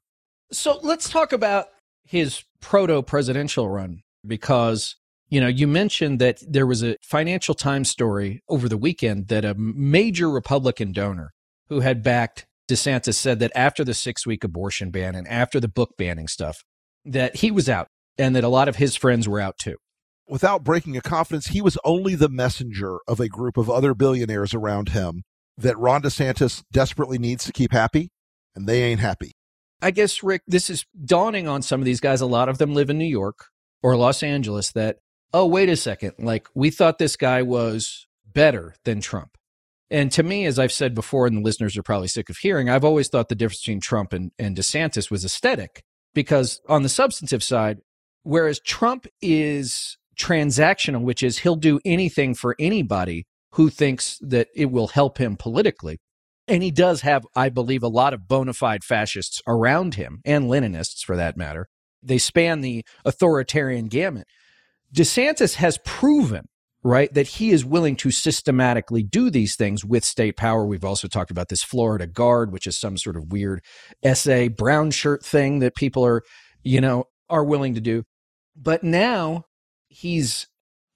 So 0.50 0.78
let's 0.82 1.10
talk 1.10 1.34
about 1.34 1.66
his 2.06 2.42
proto 2.66 3.00
presidential 3.00 3.68
run 3.68 4.02
because 4.26 4.96
you 5.28 5.40
know 5.40 5.46
you 5.46 5.68
mentioned 5.68 6.18
that 6.18 6.42
there 6.48 6.66
was 6.66 6.82
a 6.82 6.96
financial 7.00 7.54
times 7.54 7.88
story 7.88 8.42
over 8.48 8.68
the 8.68 8.76
weekend 8.76 9.28
that 9.28 9.44
a 9.44 9.54
major 9.54 10.28
republican 10.28 10.90
donor 10.90 11.32
who 11.68 11.78
had 11.78 12.02
backed 12.02 12.44
desantis 12.68 13.14
said 13.14 13.38
that 13.38 13.52
after 13.54 13.84
the 13.84 13.94
six 13.94 14.26
week 14.26 14.42
abortion 14.42 14.90
ban 14.90 15.14
and 15.14 15.28
after 15.28 15.60
the 15.60 15.68
book 15.68 15.90
banning 15.96 16.26
stuff 16.26 16.64
that 17.04 17.36
he 17.36 17.52
was 17.52 17.68
out 17.68 17.86
and 18.18 18.34
that 18.34 18.42
a 18.42 18.48
lot 18.48 18.66
of 18.66 18.74
his 18.74 18.96
friends 18.96 19.28
were 19.28 19.38
out 19.38 19.56
too. 19.58 19.76
Without 20.26 20.64
breaking 20.64 20.96
a 20.96 21.00
confidence 21.00 21.46
he 21.46 21.62
was 21.62 21.78
only 21.84 22.16
the 22.16 22.28
messenger 22.28 22.98
of 23.06 23.20
a 23.20 23.28
group 23.28 23.56
of 23.56 23.70
other 23.70 23.94
billionaires 23.94 24.54
around 24.54 24.88
him 24.88 25.22
that 25.56 25.78
ron 25.78 26.02
desantis 26.02 26.64
desperately 26.72 27.16
needs 27.16 27.44
to 27.44 27.52
keep 27.52 27.70
happy 27.70 28.10
and 28.56 28.66
they 28.66 28.82
ain't 28.82 28.98
happy 28.98 29.36
I 29.82 29.90
guess, 29.90 30.22
Rick, 30.22 30.42
this 30.46 30.70
is 30.70 30.86
dawning 31.04 31.48
on 31.48 31.62
some 31.62 31.80
of 31.80 31.84
these 31.84 32.00
guys. 32.00 32.20
A 32.20 32.26
lot 32.26 32.48
of 32.48 32.58
them 32.58 32.74
live 32.74 32.90
in 32.90 32.98
New 32.98 33.04
York 33.04 33.46
or 33.82 33.96
Los 33.96 34.22
Angeles 34.22 34.72
that, 34.72 34.98
oh, 35.32 35.46
wait 35.46 35.68
a 35.68 35.76
second. 35.76 36.14
Like, 36.18 36.48
we 36.54 36.70
thought 36.70 36.98
this 36.98 37.16
guy 37.16 37.42
was 37.42 38.06
better 38.32 38.74
than 38.84 39.00
Trump. 39.00 39.36
And 39.90 40.10
to 40.12 40.22
me, 40.22 40.46
as 40.46 40.58
I've 40.58 40.72
said 40.72 40.94
before, 40.94 41.26
and 41.26 41.36
the 41.38 41.42
listeners 41.42 41.76
are 41.76 41.82
probably 41.82 42.08
sick 42.08 42.28
of 42.28 42.38
hearing, 42.38 42.68
I've 42.68 42.84
always 42.84 43.08
thought 43.08 43.28
the 43.28 43.34
difference 43.34 43.60
between 43.60 43.80
Trump 43.80 44.12
and, 44.12 44.32
and 44.38 44.56
DeSantis 44.56 45.10
was 45.10 45.24
aesthetic 45.24 45.82
because 46.14 46.60
on 46.68 46.82
the 46.82 46.88
substantive 46.88 47.44
side, 47.44 47.78
Whereas 48.26 48.58
Trump 48.58 49.06
is 49.22 49.98
transactional, 50.18 51.02
which 51.02 51.22
is 51.22 51.38
he'll 51.38 51.54
do 51.54 51.78
anything 51.84 52.34
for 52.34 52.56
anybody 52.58 53.24
who 53.52 53.70
thinks 53.70 54.18
that 54.20 54.48
it 54.52 54.72
will 54.72 54.88
help 54.88 55.18
him 55.18 55.36
politically. 55.36 55.98
And 56.48 56.62
he 56.62 56.70
does 56.70 57.00
have, 57.00 57.26
I 57.34 57.48
believe, 57.48 57.82
a 57.82 57.88
lot 57.88 58.14
of 58.14 58.28
bona 58.28 58.52
fide 58.52 58.84
fascists 58.84 59.42
around 59.46 59.94
him 59.94 60.20
and 60.24 60.44
Leninists 60.44 61.04
for 61.04 61.16
that 61.16 61.36
matter. 61.36 61.68
They 62.02 62.18
span 62.18 62.60
the 62.60 62.84
authoritarian 63.04 63.88
gamut. 63.88 64.28
DeSantis 64.94 65.54
has 65.54 65.78
proven, 65.84 66.46
right, 66.84 67.12
that 67.14 67.26
he 67.26 67.50
is 67.50 67.64
willing 67.64 67.96
to 67.96 68.12
systematically 68.12 69.02
do 69.02 69.28
these 69.28 69.56
things 69.56 69.84
with 69.84 70.04
state 70.04 70.36
power. 70.36 70.64
We've 70.64 70.84
also 70.84 71.08
talked 71.08 71.32
about 71.32 71.48
this 71.48 71.64
Florida 71.64 72.06
Guard, 72.06 72.52
which 72.52 72.68
is 72.68 72.78
some 72.78 72.96
sort 72.96 73.16
of 73.16 73.32
weird 73.32 73.60
SA 74.14 74.48
brown 74.56 74.92
shirt 74.92 75.24
thing 75.24 75.58
that 75.58 75.74
people 75.74 76.06
are, 76.06 76.22
you 76.62 76.80
know, 76.80 77.06
are 77.28 77.44
willing 77.44 77.74
to 77.74 77.80
do. 77.80 78.04
But 78.54 78.84
now 78.84 79.46
he's 79.88 80.46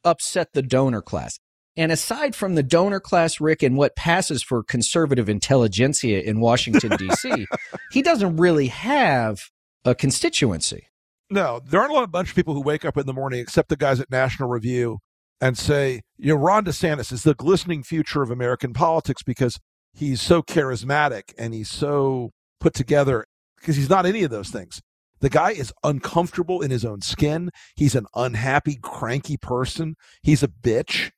upset 0.05 0.53
the 0.55 0.63
donor 0.63 1.03
class. 1.03 1.41
And 1.77 1.93
aside 1.93 2.35
from 2.35 2.57
the 2.57 2.63
donor 2.63 3.01
class, 3.01 3.41
Rick, 3.41 3.63
and 3.63 3.77
what 3.77 3.97
passes 3.97 4.43
for 4.43 4.63
conservative 4.63 5.29
intelligentsia 5.29 6.21
in 6.21 6.41
Washington, 6.41 6.91
D.C., 6.99 7.47
he 7.93 8.03
doesn't 8.03 8.37
really 8.37 8.67
have 8.69 9.51
a 9.85 9.95
constituency. 9.95 10.89
No, 11.31 11.61
there 11.65 11.81
aren't 11.81 11.93
a 11.93 11.95
lot 11.95 12.05
of 12.05 12.11
bunch 12.11 12.31
of 12.31 12.35
people 12.35 12.55
who 12.55 12.61
wake 12.61 12.85
up 12.85 12.97
in 12.97 13.07
the 13.07 13.13
morning, 13.13 13.41
except 13.41 13.69
the 13.69 13.77
guys 13.77 14.01
at 14.01 14.11
National 14.11 14.49
Review, 14.49 14.99
and 15.41 15.57
say, 15.57 16.03
you 16.19 16.35
know, 16.35 16.41
Ron 16.41 16.65
DeSantis 16.65 17.13
is 17.13 17.23
the 17.23 17.35
glistening 17.35 17.85
future 17.85 18.23
of 18.23 18.31
American 18.31 18.73
politics 18.73 19.23
because 19.23 19.59
he's 19.93 20.21
so 20.21 20.43
charismatic 20.43 21.33
and 21.39 21.55
he's 21.55 21.71
so 21.71 22.31
put 22.59 22.75
together 22.75 23.27
because 23.59 23.77
he's 23.77 23.89
not 23.89 24.07
any 24.07 24.25
of 24.25 24.31
those 24.31 24.51
things. 24.51 24.81
The 25.21 25.31
guy 25.31 25.53
is 25.53 25.73
uncomfortable 25.85 26.63
in 26.63 26.71
his 26.71 26.85
own 26.85 27.03
skin. 27.03 27.51
He's 27.77 27.95
an 27.95 28.07
unhappy, 28.15 28.79
cranky 28.83 29.37
person. 29.37 29.95
He's 30.23 30.43
a 30.43 30.49
bitch 30.49 31.11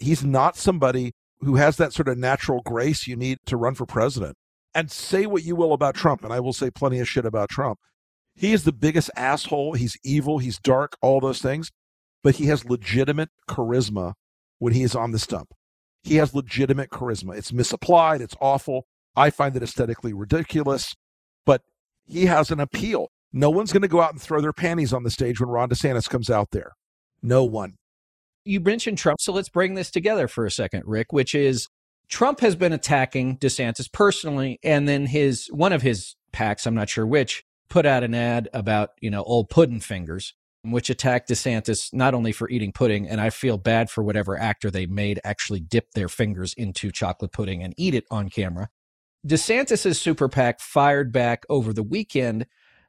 he's 0.00 0.24
not 0.24 0.56
somebody 0.56 1.12
who 1.40 1.56
has 1.56 1.76
that 1.76 1.92
sort 1.92 2.08
of 2.08 2.18
natural 2.18 2.60
grace 2.62 3.06
you 3.06 3.16
need 3.16 3.38
to 3.46 3.56
run 3.56 3.74
for 3.74 3.86
president. 3.86 4.36
And 4.74 4.90
say 4.90 5.26
what 5.26 5.42
you 5.42 5.56
will 5.56 5.72
about 5.72 5.94
Trump, 5.94 6.22
and 6.22 6.32
I 6.32 6.40
will 6.40 6.52
say 6.52 6.70
plenty 6.70 7.00
of 7.00 7.08
shit 7.08 7.24
about 7.24 7.48
Trump. 7.48 7.78
He 8.34 8.52
is 8.52 8.64
the 8.64 8.72
biggest 8.72 9.10
asshole. 9.16 9.74
He's 9.74 9.96
evil. 10.04 10.38
He's 10.38 10.58
dark, 10.58 10.96
all 11.02 11.20
those 11.20 11.42
things. 11.42 11.70
But 12.22 12.36
he 12.36 12.46
has 12.46 12.64
legitimate 12.64 13.30
charisma 13.48 14.14
when 14.58 14.72
he 14.72 14.82
is 14.82 14.94
on 14.94 15.10
the 15.10 15.18
stump. 15.18 15.52
He 16.02 16.16
has 16.16 16.34
legitimate 16.34 16.90
charisma. 16.90 17.36
It's 17.36 17.52
misapplied. 17.52 18.20
It's 18.20 18.36
awful. 18.40 18.86
I 19.16 19.30
find 19.30 19.56
it 19.56 19.62
aesthetically 19.62 20.12
ridiculous, 20.12 20.94
but 21.44 21.62
he 22.06 22.26
has 22.26 22.50
an 22.50 22.60
appeal. 22.60 23.08
No 23.32 23.50
one's 23.50 23.72
going 23.72 23.82
to 23.82 23.88
go 23.88 24.00
out 24.00 24.12
and 24.12 24.22
throw 24.22 24.40
their 24.40 24.52
panties 24.52 24.92
on 24.92 25.02
the 25.02 25.10
stage 25.10 25.40
when 25.40 25.50
Ron 25.50 25.68
DeSantis 25.68 26.08
comes 26.08 26.30
out 26.30 26.52
there. 26.52 26.72
No 27.22 27.44
one 27.44 27.74
you 28.50 28.58
mentioned 28.58 28.98
Trump, 28.98 29.20
so 29.20 29.32
let's 29.32 29.48
bring 29.48 29.74
this 29.74 29.92
together 29.92 30.26
for 30.26 30.44
a 30.44 30.50
second, 30.50 30.82
Rick, 30.84 31.12
which 31.12 31.36
is 31.36 31.68
Trump 32.08 32.40
has 32.40 32.56
been 32.56 32.72
attacking 32.72 33.38
DeSantis 33.38 33.90
personally, 33.90 34.58
and 34.64 34.88
then 34.88 35.06
his 35.06 35.46
one 35.52 35.72
of 35.72 35.82
his 35.82 36.16
PACs, 36.32 36.66
I'm 36.66 36.74
not 36.74 36.88
sure 36.88 37.06
which, 37.06 37.44
put 37.68 37.86
out 37.86 38.02
an 38.02 38.12
ad 38.12 38.48
about, 38.52 38.90
you 39.00 39.08
know, 39.08 39.22
old 39.22 39.50
pudding 39.50 39.78
fingers, 39.78 40.34
which 40.62 40.90
attacked 40.90 41.28
DeSantis 41.28 41.94
not 41.94 42.12
only 42.12 42.32
for 42.32 42.50
eating 42.50 42.72
pudding, 42.72 43.08
and 43.08 43.20
I 43.20 43.30
feel 43.30 43.56
bad 43.56 43.88
for 43.88 44.02
whatever 44.02 44.36
actor 44.36 44.68
they 44.68 44.86
made 44.86 45.20
actually 45.22 45.60
dip 45.60 45.92
their 45.92 46.08
fingers 46.08 46.52
into 46.54 46.90
chocolate 46.90 47.30
pudding 47.30 47.62
and 47.62 47.72
eat 47.76 47.94
it 47.94 48.04
on 48.10 48.28
camera. 48.28 48.68
DeSantis's 49.24 50.00
super 50.00 50.28
PAC 50.28 50.58
fired 50.58 51.12
back 51.12 51.44
over 51.48 51.72
the 51.72 51.84
weekend 51.84 52.46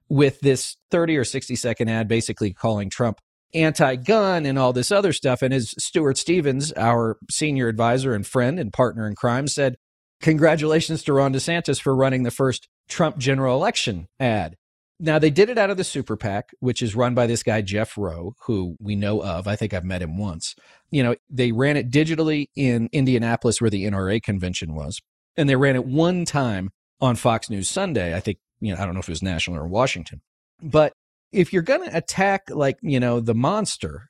with 0.09 0.39
this 0.39 0.77
30 0.89 1.17
or 1.17 1.23
60 1.23 1.55
second 1.55 1.87
ad 1.87 2.07
basically 2.07 2.51
calling 2.51 2.89
Trump 2.89 3.21
anti 3.53 3.95
gun 3.95 4.45
and 4.45 4.57
all 4.57 4.73
this 4.73 4.91
other 4.91 5.13
stuff. 5.13 5.41
And 5.41 5.53
as 5.53 5.73
Stuart 5.77 6.17
Stevens, 6.17 6.71
our 6.73 7.17
senior 7.29 7.67
advisor 7.67 8.13
and 8.13 8.25
friend 8.25 8.59
and 8.59 8.73
partner 8.73 9.07
in 9.07 9.15
crime, 9.15 9.47
said, 9.47 9.75
Congratulations 10.21 11.03
to 11.03 11.13
Ron 11.13 11.33
DeSantis 11.33 11.81
for 11.81 11.95
running 11.95 12.23
the 12.23 12.31
first 12.31 12.67
Trump 12.87 13.17
general 13.17 13.55
election 13.55 14.07
ad. 14.19 14.55
Now, 14.99 15.17
they 15.17 15.31
did 15.31 15.49
it 15.49 15.57
out 15.57 15.71
of 15.71 15.77
the 15.77 15.83
Super 15.83 16.15
PAC, 16.15 16.51
which 16.59 16.83
is 16.83 16.95
run 16.95 17.15
by 17.15 17.25
this 17.25 17.41
guy, 17.41 17.63
Jeff 17.63 17.97
Roe, 17.97 18.35
who 18.45 18.75
we 18.79 18.95
know 18.95 19.23
of. 19.23 19.47
I 19.47 19.55
think 19.55 19.73
I've 19.73 19.83
met 19.83 20.03
him 20.03 20.15
once. 20.15 20.53
You 20.91 21.01
know, 21.01 21.15
they 21.27 21.51
ran 21.51 21.75
it 21.75 21.89
digitally 21.89 22.49
in 22.55 22.87
Indianapolis, 22.91 23.59
where 23.59 23.71
the 23.71 23.85
NRA 23.85 24.21
convention 24.21 24.75
was. 24.75 25.01
And 25.35 25.49
they 25.49 25.55
ran 25.55 25.75
it 25.75 25.85
one 25.85 26.23
time 26.23 26.69
on 26.99 27.15
Fox 27.15 27.49
News 27.49 27.67
Sunday. 27.67 28.15
I 28.15 28.19
think, 28.19 28.37
you 28.59 28.75
know, 28.75 28.79
I 28.79 28.85
don't 28.85 28.93
know 28.93 28.99
if 28.99 29.09
it 29.09 29.13
was 29.13 29.23
national 29.23 29.57
or 29.57 29.67
Washington. 29.67 30.21
But 30.61 30.93
if 31.31 31.53
you're 31.53 31.61
going 31.61 31.89
to 31.89 31.95
attack 31.95 32.43
like 32.49 32.77
you 32.81 32.99
know 32.99 33.19
the 33.19 33.35
monster 33.35 34.09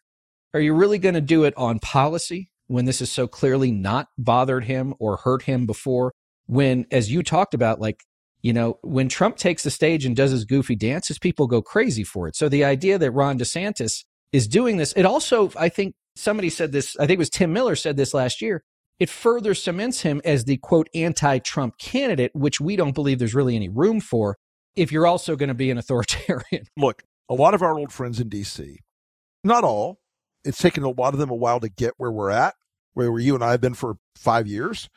are 0.53 0.59
you 0.59 0.73
really 0.73 0.97
going 0.97 1.15
to 1.15 1.21
do 1.21 1.45
it 1.45 1.53
on 1.55 1.79
policy 1.79 2.49
when 2.67 2.85
this 2.85 3.01
is 3.01 3.11
so 3.11 3.25
clearly 3.27 3.71
not 3.71 4.07
bothered 4.17 4.65
him 4.65 4.93
or 4.99 5.17
hurt 5.17 5.43
him 5.43 5.65
before? 5.65 6.11
When 6.45 6.85
as 6.91 7.11
you 7.11 7.23
talked 7.23 7.53
about 7.53 7.79
like 7.79 8.03
you 8.41 8.51
know 8.51 8.79
when 8.81 9.07
trump 9.07 9.37
takes 9.37 9.63
the 9.63 9.69
stage 9.69 10.03
and 10.03 10.15
does 10.15 10.31
his 10.31 10.45
goofy 10.45 10.75
dances 10.75 11.19
people 11.19 11.47
go 11.47 11.61
crazy 11.61 12.03
for 12.03 12.27
it. 12.27 12.35
So 12.35 12.49
the 12.49 12.65
idea 12.65 12.97
that 12.97 13.11
ron 13.11 13.37
desantis 13.37 14.03
is 14.33 14.47
doing 14.47 14.77
this 14.77 14.93
it 14.93 15.05
also 15.05 15.51
i 15.57 15.69
think 15.69 15.93
somebody 16.15 16.49
said 16.49 16.71
this 16.71 16.97
i 16.97 17.05
think 17.05 17.17
it 17.17 17.19
was 17.19 17.29
tim 17.29 17.53
miller 17.53 17.75
said 17.75 17.97
this 17.97 18.13
last 18.13 18.41
year 18.41 18.63
it 18.99 19.09
further 19.09 19.53
cements 19.53 20.01
him 20.01 20.21
as 20.25 20.45
the 20.45 20.57
quote 20.57 20.89
anti-trump 20.95 21.77
candidate 21.77 22.31
which 22.33 22.59
we 22.59 22.75
don't 22.75 22.95
believe 22.95 23.19
there's 23.19 23.35
really 23.35 23.55
any 23.55 23.69
room 23.69 24.01
for 24.01 24.37
if 24.75 24.91
you're 24.91 25.07
also 25.07 25.35
going 25.35 25.49
to 25.49 25.55
be 25.55 25.71
an 25.71 25.77
authoritarian. 25.77 26.65
Look 26.77 27.03
a 27.31 27.33
lot 27.33 27.53
of 27.53 27.61
our 27.61 27.79
old 27.79 27.93
friends 27.93 28.19
in 28.19 28.29
DC, 28.29 28.75
not 29.41 29.63
all, 29.63 30.01
it's 30.43 30.57
taken 30.57 30.83
a 30.83 30.89
lot 30.89 31.13
of 31.13 31.19
them 31.19 31.29
a 31.29 31.35
while 31.35 31.61
to 31.61 31.69
get 31.69 31.93
where 31.95 32.11
we're 32.11 32.29
at, 32.29 32.55
where 32.93 33.17
you 33.19 33.33
and 33.35 33.43
I 33.43 33.51
have 33.51 33.61
been 33.61 33.73
for 33.73 33.95
five 34.17 34.47
years. 34.47 34.89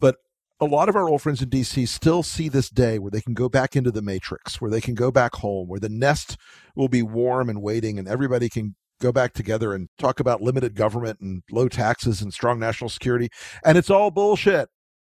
But 0.00 0.16
a 0.58 0.64
lot 0.64 0.88
of 0.88 0.96
our 0.96 1.08
old 1.08 1.22
friends 1.22 1.42
in 1.42 1.48
DC 1.48 1.86
still 1.86 2.24
see 2.24 2.48
this 2.48 2.70
day 2.70 2.98
where 2.98 3.12
they 3.12 3.20
can 3.20 3.34
go 3.34 3.48
back 3.48 3.76
into 3.76 3.92
the 3.92 4.02
matrix, 4.02 4.60
where 4.60 4.70
they 4.70 4.80
can 4.80 4.94
go 4.94 5.12
back 5.12 5.36
home, 5.36 5.68
where 5.68 5.78
the 5.78 5.88
nest 5.88 6.36
will 6.74 6.88
be 6.88 7.02
warm 7.02 7.48
and 7.48 7.62
waiting, 7.62 8.00
and 8.00 8.08
everybody 8.08 8.48
can 8.48 8.74
go 9.00 9.12
back 9.12 9.32
together 9.32 9.72
and 9.72 9.88
talk 9.96 10.18
about 10.18 10.42
limited 10.42 10.74
government 10.74 11.20
and 11.20 11.44
low 11.52 11.68
taxes 11.68 12.20
and 12.20 12.34
strong 12.34 12.58
national 12.58 12.90
security. 12.90 13.28
And 13.64 13.78
it's 13.78 13.90
all 13.90 14.10
bullshit. 14.10 14.70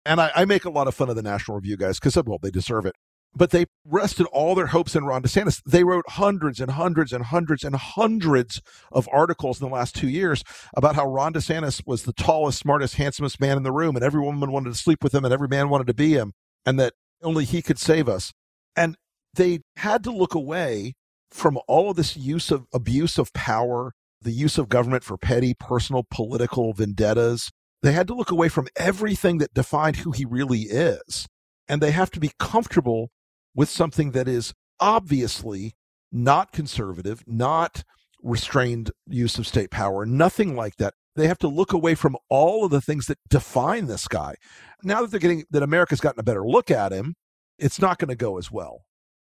And 0.05 0.21
I, 0.21 0.31
I 0.33 0.45
make 0.45 0.63
a 0.63 0.69
lot 0.69 0.87
of 0.87 0.95
fun 0.95 1.09
of 1.09 1.17
the 1.17 1.21
National 1.21 1.57
Review 1.57 1.75
guys 1.75 1.99
because, 1.99 2.15
well, 2.25 2.39
they 2.41 2.49
deserve 2.49 2.85
it 2.85 2.95
but 3.35 3.51
they 3.51 3.65
rested 3.85 4.25
all 4.27 4.55
their 4.55 4.67
hopes 4.67 4.95
in 4.95 5.05
Ron 5.05 5.23
DeSantis. 5.23 5.61
They 5.65 5.83
wrote 5.83 6.09
hundreds 6.09 6.59
and 6.59 6.71
hundreds 6.71 7.13
and 7.13 7.25
hundreds 7.25 7.63
and 7.63 7.75
hundreds 7.75 8.61
of 8.91 9.07
articles 9.11 9.61
in 9.61 9.67
the 9.67 9.73
last 9.73 9.95
two 9.95 10.09
years 10.09 10.43
about 10.75 10.95
how 10.95 11.07
Ron 11.07 11.33
DeSantis 11.33 11.85
was 11.85 12.03
the 12.03 12.13
tallest, 12.13 12.59
smartest, 12.59 12.95
handsomest 12.95 13.39
man 13.39 13.57
in 13.57 13.63
the 13.63 13.71
room, 13.71 13.95
and 13.95 14.03
every 14.03 14.21
woman 14.21 14.51
wanted 14.51 14.73
to 14.73 14.79
sleep 14.79 15.03
with 15.03 15.13
him, 15.13 15.23
and 15.23 15.33
every 15.33 15.47
man 15.47 15.69
wanted 15.69 15.87
to 15.87 15.93
be 15.93 16.13
him, 16.13 16.33
and 16.65 16.79
that 16.79 16.93
only 17.23 17.45
he 17.45 17.61
could 17.61 17.79
save 17.79 18.09
us. 18.09 18.33
And 18.75 18.97
they 19.33 19.61
had 19.77 20.03
to 20.03 20.11
look 20.11 20.35
away 20.35 20.93
from 21.29 21.57
all 21.67 21.89
of 21.89 21.95
this 21.95 22.17
use 22.17 22.51
of 22.51 22.65
abuse 22.73 23.17
of 23.17 23.31
power, 23.33 23.93
the 24.21 24.31
use 24.31 24.57
of 24.57 24.69
government 24.69 25.03
for 25.03 25.17
petty, 25.17 25.53
personal, 25.53 26.05
political 26.11 26.73
vendettas. 26.73 27.49
They 27.81 27.93
had 27.93 28.07
to 28.07 28.13
look 28.13 28.31
away 28.31 28.49
from 28.49 28.67
everything 28.75 29.37
that 29.39 29.53
defined 29.53 29.97
who 29.97 30.11
he 30.11 30.25
really 30.25 30.63
is. 30.63 31.27
And 31.67 31.81
they 31.81 31.91
have 31.91 32.11
to 32.11 32.19
be 32.19 32.31
comfortable 32.37 33.09
with 33.55 33.69
something 33.69 34.11
that 34.11 34.27
is 34.27 34.53
obviously 34.79 35.75
not 36.11 36.51
conservative, 36.51 37.23
not 37.27 37.83
restrained 38.21 38.91
use 39.07 39.37
of 39.37 39.47
state 39.47 39.71
power, 39.71 40.05
nothing 40.05 40.55
like 40.55 40.75
that. 40.77 40.93
They 41.15 41.27
have 41.27 41.39
to 41.39 41.47
look 41.47 41.73
away 41.73 41.95
from 41.95 42.15
all 42.29 42.65
of 42.65 42.71
the 42.71 42.81
things 42.81 43.07
that 43.07 43.17
define 43.29 43.87
this 43.87 44.07
guy. 44.07 44.35
Now 44.83 45.01
that 45.01 45.11
they're 45.11 45.19
getting 45.19 45.43
that 45.51 45.63
America's 45.63 45.99
gotten 45.99 46.19
a 46.19 46.23
better 46.23 46.45
look 46.45 46.71
at 46.71 46.93
him, 46.93 47.15
it's 47.57 47.81
not 47.81 47.99
going 47.99 48.09
to 48.09 48.15
go 48.15 48.37
as 48.37 48.51
well. 48.51 48.83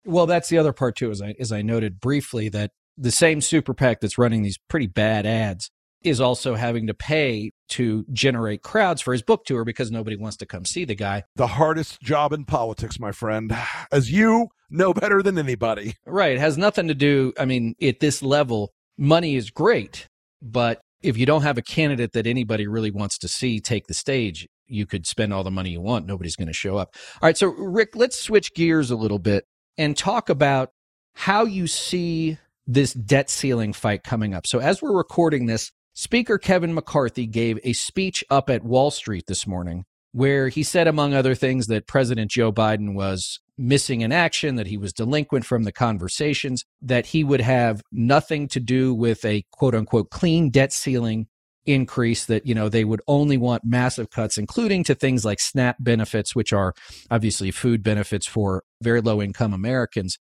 Well, 0.06 0.26
that's 0.26 0.50
the 0.50 0.58
other 0.58 0.74
part 0.74 0.96
too, 0.98 1.12
as 1.12 1.22
I 1.22 1.34
as 1.40 1.52
I 1.52 1.62
noted 1.62 2.00
briefly 2.00 2.50
that 2.50 2.72
the 2.98 3.12
same 3.12 3.42
super 3.42 3.74
PAC 3.74 4.02
that's 4.02 4.18
running 4.18 4.44
these 4.44 4.60
pretty 4.70 4.88
bad 4.88 5.26
ads 5.26 5.72
is 6.04 6.22
also 6.22 6.56
having 6.56 6.88
to 6.88 6.94
pay 6.94 7.52
to 7.70 8.06
generate 8.12 8.62
crowds 8.62 9.02
for 9.02 9.14
his 9.14 9.22
book 9.22 9.46
tour 9.46 9.64
because 9.64 9.92
nobody 9.92 10.16
wants 10.16 10.38
to 10.38 10.46
come 10.46 10.66
see 10.66 10.86
the 10.86 10.96
guy. 10.96 11.24
The 11.36 11.48
hardest 11.48 12.02
job 12.02 12.34
in 12.34 12.46
politics, 12.46 13.00
my 13.00 13.12
friend, 13.12 13.56
as 13.92 14.12
you 14.12 14.50
know 14.70 14.94
better 14.94 15.22
than 15.22 15.38
anybody. 15.38 15.96
Right. 16.06 16.34
It 16.34 16.40
has 16.40 16.58
nothing 16.58 16.88
to 16.88 16.96
do, 16.96 17.34
I 17.40 17.46
mean, 17.46 17.76
at 17.82 18.00
this 18.00 18.22
level, 18.22 18.74
money 18.98 19.36
is 19.36 19.50
great, 19.50 20.08
but 20.42 20.82
if 21.02 21.18
you 21.18 21.26
don't 21.26 21.44
have 21.44 21.58
a 21.58 21.62
candidate 21.62 22.14
that 22.14 22.28
anybody 22.28 22.68
really 22.68 22.92
wants 22.92 23.18
to 23.20 23.28
see 23.28 23.60
take 23.60 23.88
the 23.88 23.94
stage, 23.94 24.48
you 24.68 24.86
could 24.86 25.06
spend 25.06 25.34
all 25.34 25.44
the 25.44 25.52
money 25.52 25.70
you 25.70 25.82
want. 25.82 26.06
Nobody's 26.06 26.36
going 26.36 26.48
to 26.48 26.54
show 26.54 26.78
up. 26.78 26.96
All 27.22 27.28
right. 27.28 27.38
So, 27.38 27.48
Rick, 27.48 27.96
let's 27.96 28.20
switch 28.20 28.54
gears 28.54 28.90
a 28.90 28.96
little 28.96 29.20
bit 29.20 29.46
and 29.78 29.98
talk 29.98 30.30
about 30.30 30.70
how 31.16 31.46
you 31.46 31.68
see 31.68 32.38
this 32.66 32.94
debt 32.94 33.30
ceiling 33.30 33.74
fight 33.74 34.04
coming 34.04 34.34
up. 34.34 34.48
So, 34.48 34.60
as 34.60 34.82
we're 34.82 34.96
recording 34.96 35.46
this, 35.46 35.72
Speaker 35.94 36.40
Kevin 36.40 36.74
McCarthy 36.74 37.28
gave 37.28 37.60
a 37.64 37.74
speech 37.74 38.24
up 38.30 38.50
at 38.50 38.64
Wall 38.64 38.90
Street 38.90 39.26
this 39.28 39.46
morning 39.46 39.86
where 40.12 40.50
he 40.50 40.64
said, 40.64 40.88
among 40.88 41.14
other 41.14 41.36
things, 41.36 41.68
that 41.68 41.88
President 41.88 42.32
Joe 42.32 42.52
Biden 42.52 42.94
was 42.94 43.40
missing 43.58 44.02
in 44.02 44.12
action, 44.12 44.56
that 44.56 44.68
he 44.68 44.78
was 44.78 44.94
delinquent 44.94 45.46
from 45.46 45.64
the 45.64 45.72
conversations, 45.72 46.66
that 46.82 47.08
he 47.08 47.24
would 47.24 47.42
have 47.42 47.82
nothing 47.92 48.48
to 48.50 48.60
do 48.60 48.94
with 48.94 49.24
a 49.26 49.44
quote 49.52 49.76
unquote 49.76 50.10
clean 50.10 50.50
debt 50.50 50.74
ceiling 50.74 51.28
increase 51.66 52.26
that 52.26 52.46
you 52.46 52.54
know 52.54 52.68
they 52.68 52.84
would 52.84 53.02
only 53.08 53.38
want 53.38 53.64
massive 53.64 54.10
cuts 54.10 54.38
including 54.38 54.84
to 54.84 54.94
things 54.94 55.24
like 55.24 55.40
snap 55.40 55.78
benefits 55.80 56.36
which 56.36 56.52
are 56.52 56.74
obviously 57.10 57.52
food 57.52 57.82
benefits 57.82 58.28
for 58.28 58.64
very 58.82 59.00
low 59.00 59.22
income 59.22 59.54
Americans. 59.54 60.18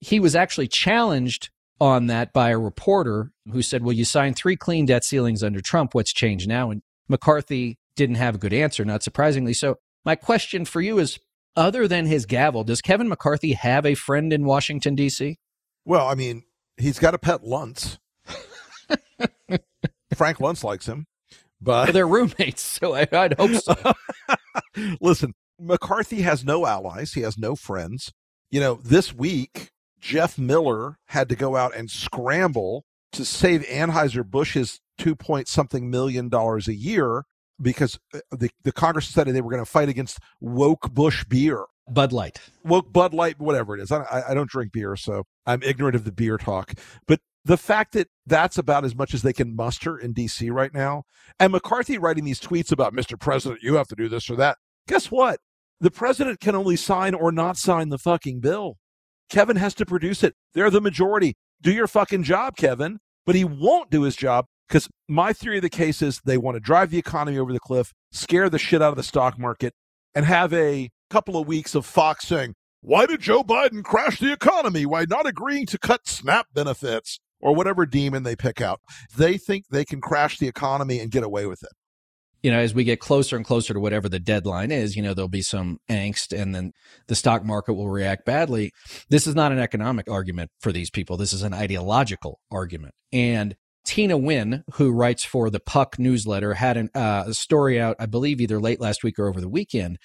He 0.00 0.18
was 0.18 0.34
actually 0.34 0.66
challenged 0.66 1.50
on 1.80 2.06
that 2.06 2.32
by 2.32 2.50
a 2.50 2.58
reporter 2.58 3.30
who 3.52 3.62
said 3.62 3.82
well 3.82 3.92
you 3.92 4.04
signed 4.04 4.36
three 4.36 4.56
clean 4.56 4.86
debt 4.86 5.04
ceilings 5.04 5.42
under 5.42 5.60
Trump 5.60 5.94
what's 5.94 6.12
changed 6.12 6.48
now 6.48 6.70
and 6.70 6.82
McCarthy 7.08 7.78
didn't 7.96 8.16
have 8.16 8.36
a 8.36 8.38
good 8.38 8.52
answer 8.52 8.84
not 8.84 9.02
surprisingly 9.02 9.54
so 9.54 9.76
my 10.04 10.14
question 10.14 10.64
for 10.64 10.80
you 10.80 10.98
is 10.98 11.18
other 11.56 11.88
than 11.88 12.06
his 12.06 12.26
gavel 12.26 12.64
does 12.64 12.80
Kevin 12.80 13.08
McCarthy 13.08 13.52
have 13.52 13.84
a 13.84 13.94
friend 13.94 14.32
in 14.32 14.44
Washington 14.44 14.96
DC 14.96 15.36
well 15.84 16.06
i 16.06 16.14
mean 16.14 16.44
he's 16.76 16.98
got 16.98 17.14
a 17.14 17.18
pet 17.18 17.42
Luntz 17.42 17.98
Frank 20.14 20.38
Luntz 20.38 20.64
likes 20.64 20.86
him, 20.86 21.06
but 21.60 21.86
well, 21.86 21.92
they're 21.92 22.08
roommates, 22.08 22.62
so 22.62 22.94
I, 22.94 23.06
would 23.12 23.34
hope 23.38 23.52
so. 23.52 23.92
Listen, 25.00 25.34
McCarthy 25.58 26.22
has 26.22 26.44
no 26.44 26.66
allies. 26.66 27.12
He 27.12 27.20
has 27.22 27.38
no 27.38 27.54
friends. 27.54 28.12
You 28.50 28.60
know, 28.60 28.80
this 28.82 29.14
week 29.14 29.70
Jeff 30.00 30.38
Miller 30.38 30.98
had 31.06 31.28
to 31.28 31.36
go 31.36 31.56
out 31.56 31.74
and 31.76 31.90
scramble 31.90 32.84
to 33.12 33.24
save 33.24 33.62
Anheuser 33.62 34.24
Busch's 34.24 34.80
two 34.98 35.16
point 35.16 35.48
something 35.48 35.90
million 35.90 36.28
dollars 36.28 36.68
a 36.68 36.74
year 36.74 37.24
because 37.60 37.98
uh, 38.14 38.20
the 38.30 38.50
the 38.62 38.72
Congress 38.72 39.06
decided 39.06 39.34
they 39.34 39.40
were 39.40 39.50
going 39.50 39.64
to 39.64 39.70
fight 39.70 39.88
against 39.88 40.18
woke 40.40 40.92
Busch 40.92 41.24
beer. 41.24 41.64
Bud 41.88 42.12
Light, 42.12 42.38
woke 42.62 42.92
Bud 42.92 43.12
Light, 43.12 43.40
whatever 43.40 43.76
it 43.76 43.82
is. 43.82 43.90
I, 43.90 44.22
I 44.28 44.32
don't 44.32 44.48
drink 44.48 44.70
beer, 44.72 44.94
so 44.94 45.24
I'm 45.44 45.60
ignorant 45.64 45.96
of 45.96 46.04
the 46.04 46.12
beer 46.12 46.38
talk. 46.38 46.74
But 47.08 47.18
the 47.44 47.56
fact 47.56 47.94
that 47.94 48.06
that's 48.26 48.58
about 48.58 48.84
as 48.84 48.94
much 48.94 49.12
as 49.12 49.22
they 49.22 49.32
can 49.32 49.56
muster 49.56 49.98
in 49.98 50.14
DC 50.14 50.52
right 50.52 50.72
now, 50.72 51.02
and 51.40 51.50
McCarthy 51.50 51.98
writing 51.98 52.24
these 52.24 52.40
tweets 52.40 52.70
about 52.70 52.94
Mr. 52.94 53.18
President, 53.18 53.62
you 53.62 53.74
have 53.74 53.88
to 53.88 53.96
do 53.96 54.08
this 54.08 54.30
or 54.30 54.36
that. 54.36 54.58
Guess 54.86 55.10
what? 55.10 55.40
The 55.80 55.90
president 55.90 56.38
can 56.38 56.54
only 56.54 56.76
sign 56.76 57.14
or 57.14 57.32
not 57.32 57.56
sign 57.56 57.88
the 57.88 57.98
fucking 57.98 58.40
bill. 58.40 58.76
Kevin 59.30 59.56
has 59.56 59.74
to 59.74 59.86
produce 59.86 60.22
it. 60.22 60.34
They're 60.54 60.70
the 60.70 60.80
majority. 60.80 61.34
Do 61.62 61.72
your 61.72 61.86
fucking 61.86 62.24
job, 62.24 62.56
Kevin. 62.56 62.98
But 63.26 63.34
he 63.34 63.44
won't 63.44 63.90
do 63.90 64.02
his 64.02 64.16
job 64.16 64.46
because 64.68 64.88
my 65.08 65.32
theory 65.32 65.58
of 65.58 65.62
the 65.62 65.70
case 65.70 66.02
is 66.02 66.20
they 66.24 66.38
want 66.38 66.56
to 66.56 66.60
drive 66.60 66.90
the 66.90 66.98
economy 66.98 67.38
over 67.38 67.52
the 67.52 67.60
cliff, 67.60 67.92
scare 68.12 68.48
the 68.48 68.58
shit 68.58 68.82
out 68.82 68.90
of 68.90 68.96
the 68.96 69.02
stock 69.02 69.38
market, 69.38 69.72
and 70.14 70.24
have 70.24 70.52
a 70.52 70.90
couple 71.10 71.36
of 71.36 71.46
weeks 71.46 71.74
of 71.74 71.86
Fox 71.86 72.26
saying, 72.26 72.54
Why 72.80 73.06
did 73.06 73.20
Joe 73.20 73.44
Biden 73.44 73.84
crash 73.84 74.18
the 74.18 74.32
economy? 74.32 74.86
Why 74.86 75.04
not 75.08 75.26
agreeing 75.26 75.66
to 75.66 75.78
cut 75.78 76.08
SNAP 76.08 76.46
benefits? 76.54 77.20
or 77.40 77.54
whatever 77.54 77.86
demon 77.86 78.22
they 78.22 78.36
pick 78.36 78.60
out. 78.60 78.80
They 79.16 79.36
think 79.36 79.68
they 79.68 79.84
can 79.84 80.00
crash 80.00 80.38
the 80.38 80.48
economy 80.48 81.00
and 81.00 81.10
get 81.10 81.24
away 81.24 81.46
with 81.46 81.62
it. 81.62 81.70
You 82.42 82.50
know, 82.50 82.58
as 82.58 82.74
we 82.74 82.84
get 82.84 83.00
closer 83.00 83.36
and 83.36 83.44
closer 83.44 83.74
to 83.74 83.80
whatever 83.80 84.08
the 84.08 84.18
deadline 84.18 84.70
is, 84.70 84.96
you 84.96 85.02
know, 85.02 85.14
there'll 85.14 85.28
be 85.28 85.42
some 85.42 85.78
angst 85.88 86.38
and 86.38 86.54
then 86.54 86.72
the 87.06 87.14
stock 87.14 87.44
market 87.44 87.74
will 87.74 87.88
react 87.88 88.24
badly. 88.24 88.72
This 89.08 89.26
is 89.26 89.34
not 89.34 89.52
an 89.52 89.58
economic 89.58 90.10
argument 90.10 90.50
for 90.60 90.72
these 90.72 90.90
people. 90.90 91.16
This 91.16 91.32
is 91.32 91.42
an 91.42 91.52
ideological 91.52 92.40
argument. 92.50 92.94
And 93.12 93.56
Tina 93.84 94.18
Nguyen, 94.18 94.62
who 94.74 94.92
writes 94.92 95.24
for 95.24 95.50
the 95.50 95.60
Puck 95.60 95.98
newsletter, 95.98 96.54
had 96.54 96.76
an, 96.76 96.90
uh, 96.94 97.24
a 97.26 97.34
story 97.34 97.80
out, 97.80 97.96
I 97.98 98.06
believe, 98.06 98.40
either 98.40 98.60
late 98.60 98.80
last 98.80 99.02
week 99.02 99.18
or 99.18 99.28
over 99.28 99.40
the 99.40 99.48
weekend 99.48 99.98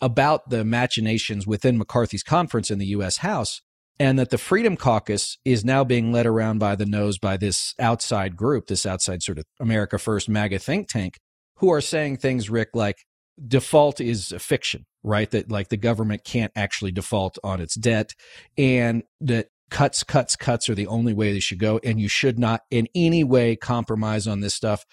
about 0.00 0.50
the 0.50 0.64
machinations 0.64 1.46
within 1.46 1.78
McCarthy's 1.78 2.22
conference 2.22 2.70
in 2.70 2.78
the 2.78 2.86
U.S. 2.86 3.18
House 3.18 3.60
and 4.00 4.18
that 4.18 4.30
the 4.30 4.38
Freedom 4.38 4.78
Caucus 4.78 5.36
is 5.44 5.62
now 5.62 5.84
being 5.84 6.10
led 6.10 6.26
around 6.26 6.58
by 6.58 6.74
the 6.74 6.86
nose 6.86 7.18
by 7.18 7.36
this 7.36 7.74
outside 7.78 8.34
group, 8.34 8.66
this 8.66 8.86
outside 8.86 9.22
sort 9.22 9.38
of 9.38 9.44
America 9.60 9.98
First 9.98 10.26
MAGA 10.26 10.58
think 10.58 10.88
tank, 10.88 11.18
who 11.60 11.70
are 11.72 11.80
saying 11.80 12.18
things, 12.18 12.50
Rick, 12.50 12.70
like 12.74 13.06
default 13.46 14.00
is 14.00 14.32
a 14.32 14.38
fiction, 14.38 14.86
right? 15.02 15.30
That 15.30 15.50
like 15.50 15.68
the 15.68 15.76
government 15.76 16.24
can't 16.24 16.52
actually 16.56 16.92
default 16.92 17.38
on 17.44 17.60
its 17.60 17.74
debt, 17.74 18.14
and 18.58 19.02
that 19.20 19.48
cuts, 19.70 20.02
cuts, 20.02 20.36
cuts 20.36 20.68
are 20.68 20.74
the 20.74 20.88
only 20.88 21.14
way 21.14 21.32
they 21.32 21.40
should 21.40 21.58
go, 21.58 21.80
and 21.84 22.00
you 22.00 22.08
should 22.08 22.38
not 22.38 22.62
in 22.70 22.88
any 22.94 23.24
way 23.24 23.56
compromise 23.56 24.26
on 24.26 24.40
this 24.40 24.54
stuff. 24.54 24.84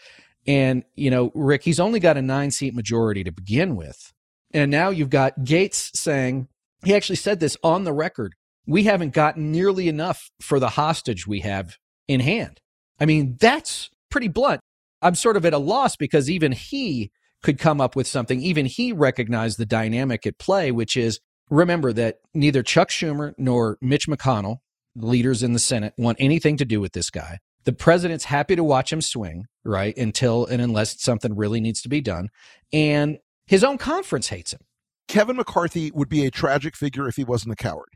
And, 0.45 0.83
you 0.95 1.11
know, 1.11 1.31
Rick, 1.35 1.63
he's 1.63 1.79
only 1.79 1.99
got 1.99 2.15
a 2.15 2.21
nine 2.21 2.51
seat 2.51 2.73
majority 2.73 3.23
to 3.23 3.31
begin 3.31 3.75
with. 3.75 4.13
And 4.53 4.71
now 4.71 4.89
you've 4.89 5.09
got 5.09 5.39
Gaetz 5.39 5.93
saying, 5.93 6.47
he 6.85 6.95
actually 6.95 7.17
said 7.17 7.39
this 7.41 7.57
on 7.63 7.83
the 7.83 7.91
record 7.91 8.35
we 8.67 8.83
haven't 8.83 9.13
gotten 9.13 9.51
nearly 9.51 9.87
enough 9.87 10.29
for 10.41 10.59
the 10.59 10.69
hostage 10.69 11.25
we 11.25 11.39
have 11.39 11.77
in 12.07 12.19
hand. 12.19 12.59
I 12.99 13.05
mean, 13.05 13.37
that's 13.39 13.89
pretty 14.11 14.27
blunt. 14.27 14.59
I'm 15.01 15.15
sort 15.15 15.37
of 15.37 15.45
at 15.45 15.53
a 15.53 15.57
loss 15.57 15.95
because 15.95 16.29
even 16.29 16.51
he 16.51 17.11
could 17.43 17.59
come 17.59 17.79
up 17.79 17.95
with 17.95 18.07
something. 18.07 18.41
Even 18.41 18.65
he 18.65 18.91
recognized 18.91 19.57
the 19.57 19.65
dynamic 19.65 20.25
at 20.25 20.39
play, 20.39 20.71
which 20.71 20.97
is 20.97 21.19
remember 21.49 21.93
that 21.93 22.17
neither 22.33 22.63
Chuck 22.63 22.89
Schumer 22.89 23.33
nor 23.37 23.77
Mitch 23.81 24.07
McConnell, 24.07 24.57
leaders 24.95 25.43
in 25.43 25.53
the 25.53 25.59
Senate, 25.59 25.93
want 25.97 26.17
anything 26.19 26.57
to 26.57 26.65
do 26.65 26.81
with 26.81 26.93
this 26.93 27.09
guy. 27.09 27.39
The 27.65 27.73
president's 27.73 28.25
happy 28.25 28.55
to 28.55 28.63
watch 28.63 28.91
him 28.91 29.01
swing, 29.01 29.45
right? 29.63 29.95
Until 29.97 30.45
and 30.45 30.61
unless 30.61 31.01
something 31.01 31.35
really 31.35 31.59
needs 31.59 31.81
to 31.81 31.89
be 31.89 32.01
done. 32.01 32.29
And 32.71 33.17
his 33.45 33.63
own 33.63 33.77
conference 33.77 34.29
hates 34.29 34.53
him. 34.53 34.61
Kevin 35.07 35.37
McCarthy 35.37 35.91
would 35.91 36.09
be 36.09 36.25
a 36.25 36.31
tragic 36.31 36.75
figure 36.75 37.07
if 37.07 37.15
he 37.15 37.23
wasn't 37.23 37.53
a 37.53 37.55
coward 37.55 37.89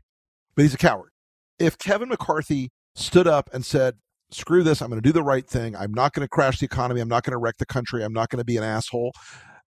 but 0.54 0.62
he's 0.62 0.74
a 0.74 0.78
coward. 0.78 1.10
If 1.58 1.78
Kevin 1.78 2.08
McCarthy 2.08 2.70
stood 2.94 3.26
up 3.26 3.50
and 3.52 3.64
said, 3.64 3.96
screw 4.34 4.62
this, 4.62 4.80
I'm 4.80 4.88
going 4.88 5.00
to 5.00 5.08
do 5.08 5.12
the 5.12 5.22
right 5.22 5.46
thing, 5.46 5.76
I'm 5.76 5.92
not 5.92 6.12
going 6.12 6.24
to 6.24 6.28
crash 6.28 6.58
the 6.58 6.66
economy, 6.66 7.00
I'm 7.00 7.08
not 7.08 7.24
going 7.24 7.32
to 7.32 7.38
wreck 7.38 7.58
the 7.58 7.66
country, 7.66 8.04
I'm 8.04 8.12
not 8.12 8.28
going 8.28 8.38
to 8.38 8.44
be 8.44 8.56
an 8.56 8.64
asshole, 8.64 9.12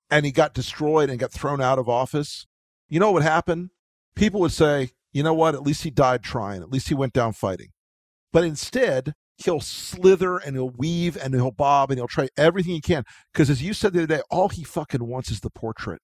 and 0.10 0.26
he 0.26 0.32
got 0.32 0.54
destroyed 0.54 1.10
and 1.10 1.20
got 1.20 1.32
thrown 1.32 1.62
out 1.62 1.80
of 1.80 1.90
office, 1.90 2.48
you 2.90 3.00
know 3.00 3.08
what 3.08 3.16
would 3.16 3.24
happen? 3.24 3.72
People 4.16 4.40
would 4.42 4.52
say, 4.52 4.92
you 5.12 5.24
know 5.24 5.34
what, 5.34 5.56
at 5.56 5.64
least 5.64 5.84
he 5.84 5.90
died 5.90 6.24
trying, 6.24 6.62
at 6.62 6.72
least 6.72 6.90
he 6.90 6.96
went 6.96 7.14
down 7.14 7.34
fighting. 7.34 7.70
But 8.32 8.44
instead, 8.44 9.14
he'll 9.38 9.62
slither 9.62 10.38
and 10.38 10.56
he'll 10.56 10.70
weave 10.70 11.18
and 11.18 11.34
he'll 11.34 11.52
bob 11.52 11.92
and 11.92 11.98
he'll 11.98 12.08
try 12.08 12.30
everything 12.38 12.74
he 12.74 12.82
can. 12.82 13.04
Because 13.34 13.50
as 13.50 13.62
you 13.62 13.74
said 13.74 13.94
the 13.94 14.00
other 14.00 14.16
day, 14.18 14.22
all 14.30 14.50
he 14.50 14.64
fucking 14.64 15.06
wants 15.06 15.32
is 15.32 15.42
the 15.42 15.50
portrait. 15.50 16.02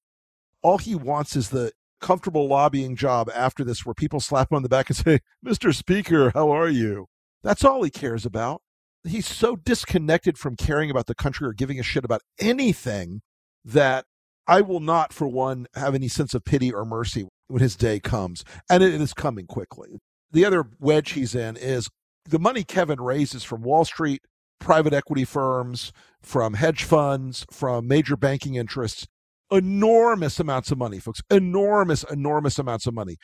All 0.62 0.78
he 0.78 0.96
wants 0.96 1.36
is 1.36 1.50
the 1.50 1.72
comfortable 2.00 2.48
lobbying 2.48 2.96
job 2.96 3.30
after 3.34 3.64
this 3.64 3.86
where 3.86 3.94
people 3.94 4.20
slap 4.20 4.52
him 4.52 4.58
on 4.58 4.64
the 4.64 4.70
back 4.70 4.90
and 4.90 4.98
say, 4.98 5.20
Mr. 5.46 5.74
Speaker, 5.74 6.32
how 6.32 6.50
are 6.52 6.70
you? 6.70 7.08
That's 7.44 7.64
all 7.64 7.84
he 7.84 7.90
cares 7.90 8.26
about. 8.26 8.62
He's 9.04 9.28
so 9.28 9.56
disconnected 9.56 10.38
from 10.38 10.56
caring 10.56 10.92
about 10.92 11.08
the 11.08 11.16
country 11.16 11.48
or 11.48 11.54
giving 11.54 11.80
a 11.80 11.84
shit 11.84 12.06
about 12.06 12.22
anything 12.40 13.22
that 13.66 14.06
I 14.48 14.62
will 14.62 14.80
not, 14.80 15.14
for 15.14 15.28
one, 15.28 15.66
have 15.76 15.96
any 15.96 16.08
sense 16.08 16.34
of 16.34 16.44
pity 16.44 16.72
or 16.72 16.86
mercy 16.86 17.28
when 17.48 17.62
his 17.62 17.76
day 17.76 18.00
comes. 18.00 18.44
And 18.70 18.84
it 18.84 19.00
is 19.00 19.14
coming 19.14 19.48
quickly. 19.48 20.00
The 20.32 20.46
other 20.46 20.66
wedge 20.80 21.12
he's 21.12 21.34
in 21.34 21.58
is 21.58 21.90
the 22.26 22.40
money 22.40 22.64
Kevin 22.64 23.02
raises 23.02 23.44
from 23.44 23.64
Wall 23.64 23.86
Street, 23.86 24.22
private 24.60 24.94
equity 24.94 25.26
firms, 25.26 25.92
from 26.22 26.54
hedge 26.54 26.84
funds, 26.84 27.46
from 27.52 27.88
major 27.88 28.16
banking 28.16 28.56
interests 28.56 29.08
enormous 29.52 30.40
amounts 30.40 30.72
of 30.72 30.78
money, 30.78 31.00
folks. 31.00 31.22
Enormous, 31.30 32.04
enormous 32.04 32.58
amounts 32.58 32.88
of 32.88 32.94
money. 32.94 33.18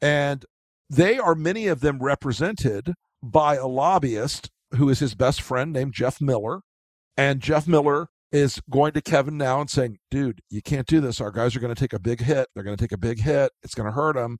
And 0.00 0.44
they 0.88 1.18
are, 1.18 1.34
many 1.34 1.66
of 1.66 1.80
them, 1.80 1.98
represented 2.00 2.94
by 3.22 3.56
a 3.56 3.66
lobbyist 3.66 4.50
who 4.76 4.88
is 4.88 5.00
his 5.00 5.14
best 5.14 5.40
friend 5.40 5.72
named 5.72 5.94
Jeff 5.94 6.20
Miller. 6.20 6.60
And 7.16 7.40
Jeff 7.40 7.66
Miller 7.66 8.08
is 8.32 8.60
going 8.70 8.92
to 8.92 9.02
Kevin 9.02 9.36
now 9.36 9.60
and 9.60 9.68
saying, 9.68 9.98
dude, 10.10 10.40
you 10.48 10.62
can't 10.62 10.86
do 10.86 11.00
this. 11.00 11.20
Our 11.20 11.32
guys 11.32 11.56
are 11.56 11.60
going 11.60 11.74
to 11.74 11.80
take 11.80 11.92
a 11.92 11.98
big 11.98 12.20
hit. 12.20 12.48
They're 12.54 12.64
going 12.64 12.76
to 12.76 12.82
take 12.82 12.92
a 12.92 12.98
big 12.98 13.20
hit. 13.20 13.52
It's 13.62 13.74
going 13.74 13.86
to 13.86 13.92
hurt 13.92 14.14
them. 14.14 14.38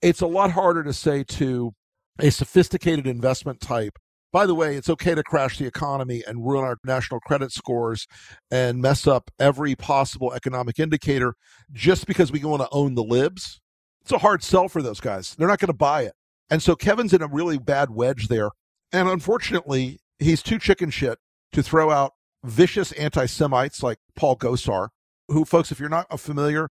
It's 0.00 0.20
a 0.20 0.26
lot 0.26 0.52
harder 0.52 0.84
to 0.84 0.92
say 0.92 1.24
to 1.24 1.72
a 2.18 2.30
sophisticated 2.30 3.06
investment 3.06 3.60
type 3.60 3.98
by 4.32 4.46
the 4.46 4.54
way, 4.54 4.76
it's 4.76 4.88
okay 4.88 5.14
to 5.14 5.22
crash 5.22 5.58
the 5.58 5.66
economy 5.66 6.22
and 6.26 6.46
ruin 6.46 6.64
our 6.64 6.78
national 6.84 7.20
credit 7.20 7.52
scores 7.52 8.06
and 8.50 8.80
mess 8.80 9.06
up 9.06 9.30
every 9.38 9.76
possible 9.76 10.32
economic 10.32 10.80
indicator 10.80 11.34
just 11.70 12.06
because 12.06 12.32
we 12.32 12.42
want 12.42 12.62
to 12.62 12.68
own 12.72 12.94
the 12.94 13.04
libs. 13.04 13.60
It's 14.00 14.10
a 14.10 14.18
hard 14.18 14.42
sell 14.42 14.68
for 14.68 14.80
those 14.80 15.00
guys. 15.00 15.34
They're 15.34 15.48
not 15.48 15.58
going 15.58 15.68
to 15.68 15.74
buy 15.74 16.04
it. 16.04 16.14
And 16.52 16.62
so 16.62 16.76
Kevin's 16.76 17.14
in 17.14 17.22
a 17.22 17.26
really 17.26 17.58
bad 17.58 17.90
wedge 17.90 18.28
there. 18.28 18.50
And 18.92 19.08
unfortunately, 19.08 20.00
he's 20.18 20.42
too 20.42 20.58
chicken 20.58 20.90
shit 20.90 21.18
to 21.52 21.62
throw 21.62 21.90
out 21.90 22.12
vicious 22.44 22.92
anti 22.92 23.24
Semites 23.24 23.82
like 23.82 23.98
Paul 24.14 24.36
Gosar, 24.36 24.88
who, 25.28 25.46
folks, 25.46 25.72
if 25.72 25.80
you're 25.80 25.88
not 25.88 26.20
familiar, 26.20 26.68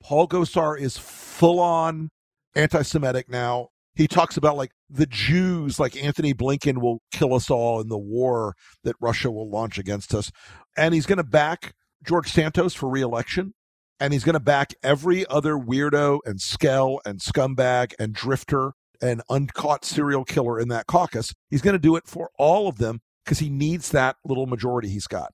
Paul 0.00 0.28
Gosar 0.28 0.78
is 0.78 0.96
full 0.96 1.58
on 1.58 2.10
anti 2.54 2.82
Semitic 2.82 3.28
now 3.28 3.70
he 3.94 4.08
talks 4.08 4.36
about 4.36 4.56
like 4.56 4.72
the 4.90 5.06
Jews, 5.06 5.78
like 5.78 5.96
Antony 5.96 6.34
Blinken 6.34 6.78
will 6.78 7.00
kill 7.12 7.34
us 7.34 7.50
all 7.50 7.80
in 7.80 7.88
the 7.88 7.98
war 7.98 8.54
that 8.82 8.96
Russia 9.00 9.30
will 9.30 9.48
launch 9.48 9.78
against 9.78 10.14
us. 10.14 10.30
And 10.76 10.94
he's 10.94 11.06
going 11.06 11.18
to 11.18 11.24
back 11.24 11.74
George 12.04 12.30
Santos 12.30 12.74
for 12.74 12.88
reelection. 12.88 13.54
and 14.00 14.12
he's 14.12 14.24
going 14.24 14.34
to 14.34 14.40
back 14.40 14.74
every 14.82 15.24
other 15.28 15.54
weirdo 15.54 16.18
and 16.26 16.40
skell 16.40 17.00
and 17.06 17.20
scumbag 17.20 17.94
and 17.98 18.12
drifter 18.12 18.72
and 19.04 19.22
uncaught 19.28 19.84
serial 19.84 20.24
killer 20.24 20.58
in 20.58 20.68
that 20.68 20.86
caucus. 20.86 21.34
He's 21.50 21.60
going 21.60 21.74
to 21.74 21.78
do 21.78 21.96
it 21.96 22.06
for 22.06 22.30
all 22.38 22.68
of 22.68 22.78
them 22.78 23.00
because 23.24 23.38
he 23.38 23.50
needs 23.50 23.90
that 23.90 24.16
little 24.24 24.46
majority 24.46 24.88
he's 24.88 25.06
got. 25.06 25.32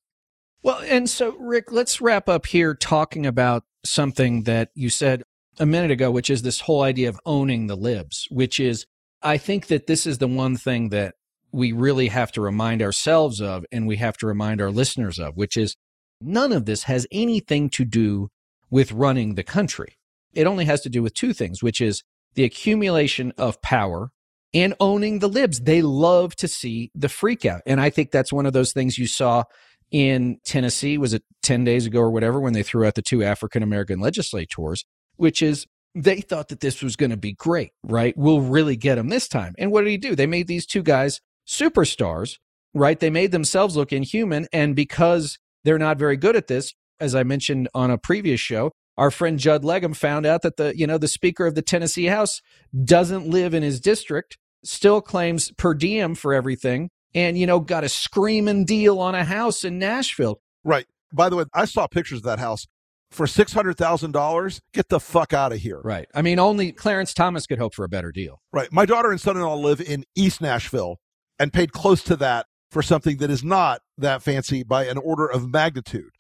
Well, 0.63 0.83
and 0.87 1.09
so, 1.09 1.37
Rick, 1.39 1.71
let's 1.71 2.01
wrap 2.01 2.29
up 2.29 2.47
here 2.47 2.75
talking 2.75 3.25
about 3.25 3.63
something 3.85 4.43
that 4.43 4.71
you 4.75 4.91
said 4.91 5.23
a 5.59 5.67
minute 5.67 5.91
ago, 5.91 6.11
which 6.11 6.29
is 6.29 6.43
this 6.43 6.61
whole 6.61 6.83
idea 6.83 7.09
of 7.09 7.21
owning 7.25 7.67
the 7.69 7.77
libs, 7.77 8.27
which 8.31 8.59
is, 8.59 8.87
I 9.23 9.39
think 9.39 9.69
that 9.69 9.87
this 9.87 10.07
is 10.07 10.19
the 10.19 10.29
one 10.29 10.57
thing 10.57 10.89
that 10.91 11.15
we 11.53 11.73
really 11.73 12.09
have 12.09 12.33
to 12.33 12.41
remind 12.41 12.83
ourselves 12.83 13.41
of 13.41 13.65
and 13.73 13.87
we 13.87 13.97
have 13.97 14.17
to 14.19 14.27
remind 14.27 14.61
our 14.61 14.71
listeners 14.71 15.19
of, 15.19 15.37
which 15.37 15.57
is 15.57 15.77
none 16.21 16.53
of 16.53 16.67
this 16.67 16.85
has 16.85 17.07
anything 17.11 17.71
to 17.71 17.85
do 17.85 18.29
with 18.69 18.93
running 18.93 19.35
the 19.35 19.43
country. 19.43 19.97
It 20.33 20.47
only 20.47 20.65
has 20.67 20.81
to 20.83 20.89
do 20.91 21.03
with 21.03 21.15
two 21.15 21.33
things, 21.33 21.63
which 21.63 21.81
is 21.81 22.03
the 22.35 22.45
accumulation 22.45 23.33
of 23.37 23.61
power 23.63 24.11
and 24.53 24.75
owning 24.81 25.19
the 25.21 25.29
libs. 25.29 25.61
They 25.61 25.83
love 25.83 26.35
to 26.37 26.49
see 26.49 26.91
the 26.95 27.09
freak 27.09 27.45
out. 27.45 27.63
And 27.67 27.81
I 27.81 27.91
think 27.91 28.11
that's 28.11 28.33
one 28.33 28.47
of 28.47 28.53
those 28.53 28.73
things 28.73 28.99
you 28.99 29.07
saw 29.07 29.45
in 29.91 30.39
Tennessee, 30.45 30.99
was 30.99 31.15
it 31.15 31.25
10 31.43 31.65
days 31.65 31.87
ago 31.87 32.01
or 32.01 32.11
whatever, 32.11 32.41
when 32.41 32.53
they 32.53 32.63
threw 32.63 32.85
out 32.87 32.95
the 32.95 33.03
two 33.03 33.25
African 33.25 33.63
American 33.63 34.01
legislators, 34.01 34.85
which 35.17 35.43
is 35.43 35.67
they 35.95 36.21
thought 36.21 36.49
that 36.49 36.61
this 36.61 36.83
was 36.83 36.97
going 36.97 37.11
to 37.11 37.17
be 37.17 37.33
great, 37.33 37.73
right? 37.83 38.17
We'll 38.17 38.41
really 38.41 38.77
get 38.77 38.95
them 38.95 39.09
this 39.09 39.27
time. 39.27 39.55
And 39.59 39.73
what 39.73 39.83
did 39.83 39.91
he 39.91 39.97
do? 39.97 40.15
They 40.15 40.27
made 40.27 40.47
these 40.47 40.67
two 40.67 40.83
guys 40.83 41.21
superstars, 41.49 42.39
right? 42.75 42.99
They 42.99 43.11
made 43.11 43.33
themselves 43.33 43.77
look 43.77 43.93
inhuman. 43.93 44.47
And 44.53 44.77
because 44.77 45.39
they're 45.65 45.79
not 45.79 45.99
very 45.99 46.17
good 46.17 46.37
at 46.37 46.47
this, 46.47 46.75
as 47.01 47.15
I 47.15 47.25
mentioned 47.25 47.69
on 47.75 47.91
a 47.91 47.99
previous 47.99 48.41
show, 48.41 48.71
our 49.01 49.11
friend 49.11 49.39
Judd 49.39 49.63
Legum 49.63 49.97
found 49.97 50.27
out 50.27 50.43
that 50.43 50.59
the, 50.59 50.77
you 50.77 50.87
know, 50.87 50.99
the 50.99 51.09
Speaker 51.09 51.47
of 51.47 51.55
the 51.55 51.63
Tennessee 51.63 52.05
House 52.05 52.43
doesn't 52.85 53.27
live 53.27 53.55
in 53.55 53.63
his 53.63 53.81
district, 53.81 54.37
still 54.63 55.01
claims 55.01 55.51
per 55.53 55.73
diem 55.73 56.15
for 56.15 56.35
everything, 56.35 56.91
and, 57.15 57.39
you 57.39 57.47
know, 57.47 57.61
got 57.61 57.83
a 57.83 57.89
screaming 57.89 58.67
deal 58.67 58.99
on 58.99 59.15
a 59.15 59.25
house 59.25 59.65
in 59.65 59.79
Nashville. 59.79 60.43
Right. 60.65 60.85
By 61.15 61.31
the 61.31 61.37
way, 61.37 61.45
I 61.55 61.65
saw 61.65 61.87
pictures 61.87 62.19
of 62.19 62.25
that 62.25 62.39
house 62.41 62.67
for 63.11 63.25
$600,000. 63.25 64.61
Get 64.75 64.91
the 64.91 65.01
fuck 65.01 65.33
out 65.33 65.55
of 65.55 65.61
here. 65.61 65.81
Right. 65.83 66.07
I 66.15 66.21
mean, 66.21 66.39
only 66.39 66.71
Clarence 66.71 67.15
Thomas 67.15 67.47
could 67.47 67.59
hope 67.59 67.75
for 67.75 67.87
a 67.87 67.89
better 67.89 68.13
deal. 68.13 68.43
Right. 68.53 68.71
My 68.71 68.85
daughter 68.85 69.11
and 69.11 69.19
son 69.19 69.39
in 69.39 69.43
law 69.43 69.57
live 69.57 69.81
in 69.81 70.05
East 70.15 70.43
Nashville 70.43 70.99
and 71.39 71.55
paid 71.55 71.73
close 71.73 72.05
to 72.05 72.17
that 72.17 72.45
for 72.71 72.83
something 72.83 73.17
that 73.17 73.31
is 73.31 73.43
not 73.43 73.81
that 73.97 74.21
fancy 74.23 74.63
by 74.63 74.85
an 74.85 74.99
order 74.99 75.27
of 75.27 75.49
magnitude. 75.49 76.11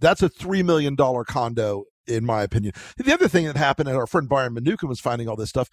That's 0.00 0.20
a 0.20 0.28
$3 0.28 0.64
million 0.64 0.96
condo, 0.96 1.84
in 2.06 2.24
my 2.24 2.42
opinion. 2.42 2.72
The 2.96 3.12
other 3.12 3.28
thing 3.28 3.46
that 3.46 3.56
happened, 3.56 3.88
and 3.88 3.98
our 3.98 4.06
friend 4.06 4.28
Byron 4.28 4.54
Manukin 4.54 4.88
was 4.88 5.00
finding 5.00 5.28
all 5.28 5.36
this 5.36 5.50
stuff, 5.50 5.68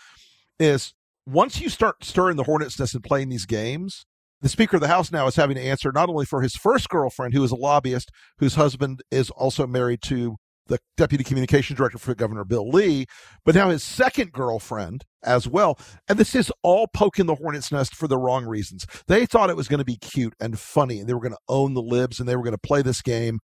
is 0.59 0.93
once 1.25 1.61
you 1.61 1.69
start 1.69 2.03
stirring 2.03 2.37
the 2.37 2.43
hornet's 2.43 2.79
nest 2.79 2.95
and 2.95 3.03
playing 3.03 3.29
these 3.29 3.45
games, 3.45 4.05
the 4.41 4.49
Speaker 4.49 4.77
of 4.77 4.81
the 4.81 4.87
House 4.87 5.11
now 5.11 5.27
is 5.27 5.35
having 5.35 5.55
to 5.55 5.61
answer 5.61 5.91
not 5.91 6.09
only 6.09 6.25
for 6.25 6.41
his 6.41 6.55
first 6.55 6.89
girlfriend, 6.89 7.33
who 7.33 7.43
is 7.43 7.51
a 7.51 7.55
lobbyist, 7.55 8.09
whose 8.39 8.55
husband 8.55 9.01
is 9.11 9.29
also 9.29 9.67
married 9.67 10.01
to 10.03 10.37
the 10.67 10.79
deputy 10.97 11.23
communications 11.23 11.77
director 11.77 11.97
for 11.97 12.15
Governor 12.15 12.45
Bill 12.45 12.67
Lee, 12.67 13.05
but 13.45 13.55
now 13.55 13.69
his 13.69 13.83
second 13.83 14.31
girlfriend 14.31 15.03
as 15.23 15.47
well. 15.47 15.77
And 16.07 16.17
this 16.17 16.33
is 16.33 16.51
all 16.63 16.87
poking 16.87 17.25
the 17.25 17.35
hornet's 17.35 17.71
nest 17.71 17.93
for 17.93 18.07
the 18.07 18.17
wrong 18.17 18.45
reasons. 18.45 18.85
They 19.07 19.25
thought 19.25 19.49
it 19.49 19.57
was 19.57 19.67
going 19.67 19.79
to 19.79 19.85
be 19.85 19.97
cute 19.97 20.33
and 20.39 20.57
funny, 20.59 20.99
and 20.99 21.07
they 21.07 21.13
were 21.13 21.19
going 21.19 21.33
to 21.33 21.39
own 21.47 21.73
the 21.73 21.81
libs 21.81 22.19
and 22.19 22.27
they 22.27 22.35
were 22.35 22.43
going 22.43 22.53
to 22.53 22.57
play 22.57 22.81
this 22.81 23.01
game. 23.01 23.39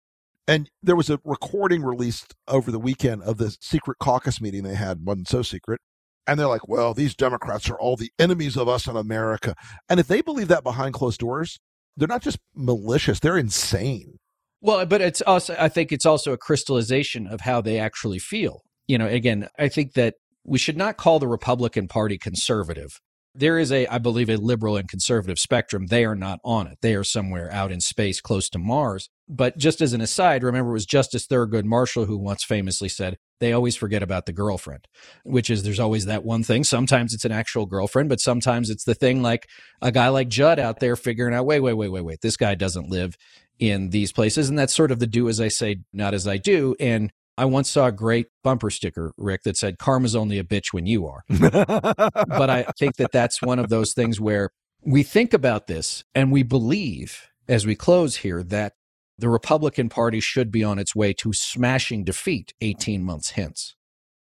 And 0.47 0.69
there 0.81 0.95
was 0.95 1.09
a 1.09 1.19
recording 1.25 1.83
released 1.83 2.33
over 2.47 2.71
the 2.71 2.79
weekend 2.79 3.23
of 3.23 3.37
the 3.37 3.55
secret 3.59 3.97
caucus 3.99 4.39
meeting 4.39 4.63
they 4.63 4.75
had, 4.75 5.05
wasn't 5.05 5.27
so 5.27 5.41
secret. 5.41 5.81
And 6.25 6.39
they're 6.39 6.47
like, 6.47 6.67
well, 6.67 6.93
these 6.93 7.15
Democrats 7.15 7.69
are 7.69 7.79
all 7.79 7.95
the 7.95 8.11
enemies 8.17 8.57
of 8.57 8.67
us 8.67 8.87
in 8.87 8.95
America. 8.95 9.55
And 9.89 9.99
if 9.99 10.07
they 10.07 10.21
believe 10.21 10.47
that 10.47 10.63
behind 10.63 10.93
closed 10.93 11.19
doors, 11.19 11.59
they're 11.97 12.07
not 12.07 12.21
just 12.21 12.39
malicious, 12.55 13.19
they're 13.19 13.37
insane. 13.37 14.17
Well, 14.61 14.85
but 14.85 15.01
it's 15.01 15.21
also, 15.21 15.55
I 15.59 15.69
think 15.69 15.91
it's 15.91 16.05
also 16.05 16.31
a 16.33 16.37
crystallization 16.37 17.27
of 17.27 17.41
how 17.41 17.61
they 17.61 17.79
actually 17.79 18.19
feel. 18.19 18.61
You 18.87 18.97
know, 18.97 19.07
again, 19.07 19.49
I 19.59 19.67
think 19.67 19.93
that 19.93 20.15
we 20.45 20.57
should 20.57 20.77
not 20.77 20.97
call 20.97 21.19
the 21.19 21.27
Republican 21.27 21.87
Party 21.87 22.17
conservative. 22.17 22.99
There 23.35 23.59
is 23.59 23.71
a, 23.71 23.85
I 23.87 23.97
believe, 23.97 24.29
a 24.29 24.37
liberal 24.37 24.77
and 24.77 24.89
conservative 24.89 25.39
spectrum. 25.39 25.87
They 25.87 26.05
are 26.05 26.15
not 26.15 26.39
on 26.43 26.67
it. 26.67 26.77
They 26.81 26.95
are 26.95 27.03
somewhere 27.03 27.51
out 27.51 27.71
in 27.71 27.81
space 27.81 28.21
close 28.21 28.49
to 28.49 28.59
Mars. 28.59 29.09
But 29.29 29.57
just 29.57 29.81
as 29.81 29.93
an 29.93 30.01
aside, 30.01 30.43
remember 30.43 30.71
it 30.71 30.73
was 30.73 30.85
Justice 30.85 31.27
Thurgood 31.27 31.65
Marshall 31.65 32.05
who 32.05 32.17
once 32.17 32.43
famously 32.43 32.87
said, 32.87 33.17
they 33.39 33.53
always 33.53 33.75
forget 33.75 34.01
about 34.01 34.25
the 34.25 34.31
girlfriend, 34.31 34.87
which 35.23 35.49
is 35.49 35.63
there's 35.63 35.79
always 35.79 36.05
that 36.05 36.23
one 36.23 36.43
thing. 36.43 36.63
Sometimes 36.63 37.13
it's 37.13 37.25
an 37.25 37.31
actual 37.31 37.65
girlfriend, 37.65 38.09
but 38.09 38.19
sometimes 38.19 38.69
it's 38.69 38.85
the 38.85 38.95
thing 38.95 39.21
like 39.21 39.47
a 39.81 39.91
guy 39.91 40.07
like 40.07 40.29
Judd 40.29 40.59
out 40.59 40.79
there 40.79 40.95
figuring 40.95 41.35
out, 41.35 41.45
wait, 41.45 41.59
wait, 41.59 41.73
wait, 41.73 41.89
wait, 41.89 42.01
wait, 42.01 42.21
this 42.21 42.37
guy 42.37 42.55
doesn't 42.55 42.89
live 42.89 43.15
in 43.59 43.89
these 43.89 44.11
places. 44.11 44.49
And 44.49 44.57
that's 44.57 44.73
sort 44.73 44.91
of 44.91 44.99
the 44.99 45.07
do 45.07 45.29
as 45.29 45.41
I 45.41 45.49
say, 45.49 45.77
not 45.93 46.13
as 46.13 46.27
I 46.27 46.37
do. 46.37 46.75
And 46.79 47.11
I 47.37 47.45
once 47.45 47.69
saw 47.69 47.87
a 47.87 47.91
great 47.91 48.27
bumper 48.43 48.69
sticker, 48.69 49.13
Rick, 49.17 49.43
that 49.43 49.57
said, 49.57 49.77
Karma's 49.77 50.15
only 50.15 50.39
a 50.39 50.43
bitch 50.43 50.73
when 50.73 50.87
you 50.87 51.05
are. 51.05 51.23
but 51.29 52.49
I 52.49 52.63
think 52.79 52.95
that 52.95 53.11
that's 53.11 53.41
one 53.41 53.59
of 53.59 53.69
those 53.69 53.93
things 53.93 54.19
where 54.19 54.49
we 54.83 55.03
think 55.03 55.33
about 55.33 55.67
this 55.67 56.03
and 56.15 56.31
we 56.31 56.41
believe, 56.41 57.27
as 57.47 57.65
we 57.65 57.75
close 57.75 58.17
here, 58.17 58.41
that 58.43 58.73
the 59.17 59.29
Republican 59.29 59.89
Party 59.89 60.19
should 60.19 60.51
be 60.51 60.63
on 60.63 60.79
its 60.79 60.95
way 60.95 61.13
to 61.13 61.33
smashing 61.33 62.03
defeat 62.03 62.53
18 62.61 63.03
months 63.03 63.31
hence. 63.31 63.75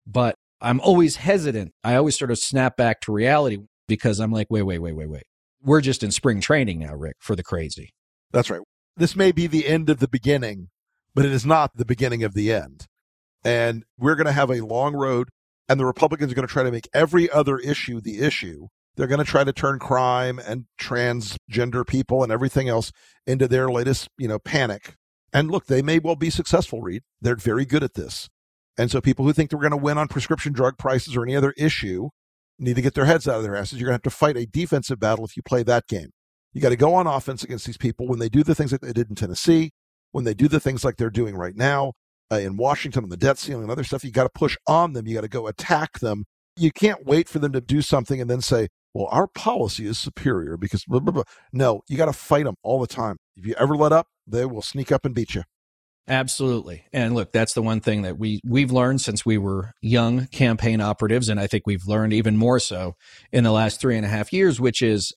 But 0.06 0.36
I'm 0.60 0.80
always 0.80 1.16
hesitant. 1.16 1.72
I 1.84 1.96
always 1.96 2.18
sort 2.18 2.30
of 2.30 2.38
snap 2.38 2.76
back 2.76 3.00
to 3.02 3.12
reality 3.12 3.58
because 3.88 4.20
I'm 4.20 4.32
like, 4.32 4.46
wait, 4.50 4.62
wait, 4.62 4.78
wait, 4.78 4.94
wait, 4.94 5.10
wait. 5.10 5.24
We're 5.62 5.80
just 5.80 6.02
in 6.02 6.10
spring 6.10 6.40
training 6.40 6.78
now, 6.78 6.94
Rick, 6.94 7.16
for 7.20 7.36
the 7.36 7.42
crazy. 7.42 7.92
That's 8.32 8.50
right 8.50 8.60
this 8.96 9.14
may 9.14 9.30
be 9.30 9.46
the 9.46 9.66
end 9.66 9.90
of 9.90 9.98
the 9.98 10.08
beginning, 10.08 10.68
but 11.14 11.24
it 11.24 11.32
is 11.32 11.44
not 11.44 11.76
the 11.76 11.84
beginning 11.84 12.24
of 12.24 12.34
the 12.34 12.52
end. 12.52 12.86
And 13.44 13.84
we're 13.98 14.14
going 14.14 14.26
to 14.26 14.32
have 14.32 14.50
a 14.50 14.64
long 14.64 14.94
road, 14.94 15.28
and 15.68 15.78
the 15.78 15.86
Republicans 15.86 16.32
are 16.32 16.34
going 16.34 16.46
to 16.46 16.52
try 16.52 16.62
to 16.62 16.72
make 16.72 16.88
every 16.94 17.30
other 17.30 17.58
issue 17.58 18.00
the 18.00 18.18
issue. 18.18 18.68
They're 18.96 19.06
going 19.06 19.24
to 19.24 19.30
try 19.30 19.44
to 19.44 19.52
turn 19.52 19.78
crime 19.78 20.38
and 20.38 20.64
transgender 20.80 21.86
people 21.86 22.22
and 22.22 22.32
everything 22.32 22.68
else 22.68 22.92
into 23.26 23.46
their 23.46 23.68
latest, 23.68 24.08
you 24.18 24.28
know, 24.28 24.38
panic. 24.38 24.94
And 25.32 25.50
look, 25.50 25.66
they 25.66 25.82
may 25.82 25.98
well 25.98 26.16
be 26.16 26.30
successful, 26.30 26.80
Reed. 26.80 27.02
They're 27.20 27.36
very 27.36 27.66
good 27.66 27.82
at 27.82 27.94
this. 27.94 28.28
And 28.78 28.90
so 28.90 29.00
people 29.00 29.24
who 29.24 29.32
think 29.32 29.50
they're 29.50 29.58
going 29.58 29.70
to 29.70 29.76
win 29.76 29.98
on 29.98 30.08
prescription 30.08 30.52
drug 30.52 30.78
prices 30.78 31.16
or 31.16 31.22
any 31.24 31.36
other 31.36 31.52
issue 31.56 32.08
need 32.58 32.76
to 32.76 32.82
get 32.82 32.94
their 32.94 33.04
heads 33.04 33.28
out 33.28 33.36
of 33.36 33.42
their 33.42 33.56
asses. 33.56 33.78
You're 33.78 33.88
going 33.88 33.98
to 33.98 34.04
have 34.04 34.12
to 34.12 34.18
fight 34.18 34.36
a 34.36 34.46
defensive 34.46 34.98
battle 34.98 35.24
if 35.24 35.36
you 35.36 35.42
play 35.42 35.62
that 35.64 35.86
game. 35.88 36.10
You 36.52 36.60
got 36.60 36.70
to 36.70 36.76
go 36.76 36.94
on 36.94 37.06
offense 37.06 37.42
against 37.44 37.66
these 37.66 37.76
people 37.76 38.08
when 38.08 38.18
they 38.18 38.30
do 38.30 38.42
the 38.42 38.54
things 38.54 38.70
that 38.70 38.80
they 38.80 38.92
did 38.92 39.10
in 39.10 39.14
Tennessee, 39.14 39.72
when 40.12 40.24
they 40.24 40.32
do 40.32 40.48
the 40.48 40.60
things 40.60 40.84
like 40.84 40.96
they're 40.96 41.10
doing 41.10 41.36
right 41.36 41.54
now 41.54 41.92
uh, 42.32 42.36
in 42.36 42.56
Washington 42.56 43.04
on 43.04 43.10
the 43.10 43.16
debt 43.16 43.38
ceiling 43.38 43.64
and 43.64 43.70
other 43.70 43.84
stuff. 43.84 44.04
You 44.04 44.10
got 44.10 44.24
to 44.24 44.30
push 44.30 44.56
on 44.66 44.94
them. 44.94 45.06
You 45.06 45.14
got 45.14 45.20
to 45.22 45.28
go 45.28 45.46
attack 45.46 45.98
them. 46.00 46.24
You 46.56 46.72
can't 46.72 47.04
wait 47.04 47.28
for 47.28 47.38
them 47.38 47.52
to 47.52 47.60
do 47.60 47.82
something 47.82 48.20
and 48.20 48.30
then 48.30 48.40
say, 48.40 48.68
well, 48.96 49.08
our 49.10 49.26
policy 49.26 49.86
is 49.86 49.98
superior 49.98 50.56
because 50.56 50.84
blah, 50.86 51.00
blah, 51.00 51.12
blah. 51.12 51.22
no, 51.52 51.82
you 51.86 51.98
got 51.98 52.06
to 52.06 52.14
fight 52.14 52.44
them 52.44 52.54
all 52.62 52.80
the 52.80 52.86
time. 52.86 53.18
If 53.36 53.44
you 53.44 53.54
ever 53.58 53.76
let 53.76 53.92
up, 53.92 54.06
they 54.26 54.46
will 54.46 54.62
sneak 54.62 54.90
up 54.90 55.04
and 55.04 55.14
beat 55.14 55.34
you. 55.34 55.42
Absolutely. 56.08 56.86
And 56.94 57.14
look, 57.14 57.30
that's 57.30 57.52
the 57.52 57.60
one 57.60 57.80
thing 57.80 58.02
that 58.02 58.16
we 58.16 58.40
we've 58.42 58.72
learned 58.72 59.02
since 59.02 59.26
we 59.26 59.36
were 59.36 59.72
young 59.82 60.26
campaign 60.28 60.80
operatives, 60.80 61.28
and 61.28 61.38
I 61.38 61.46
think 61.46 61.64
we've 61.66 61.86
learned 61.86 62.14
even 62.14 62.38
more 62.38 62.58
so 62.58 62.94
in 63.32 63.44
the 63.44 63.52
last 63.52 63.80
three 63.80 63.96
and 63.96 64.06
a 64.06 64.08
half 64.08 64.32
years, 64.32 64.60
which 64.60 64.80
is 64.80 65.12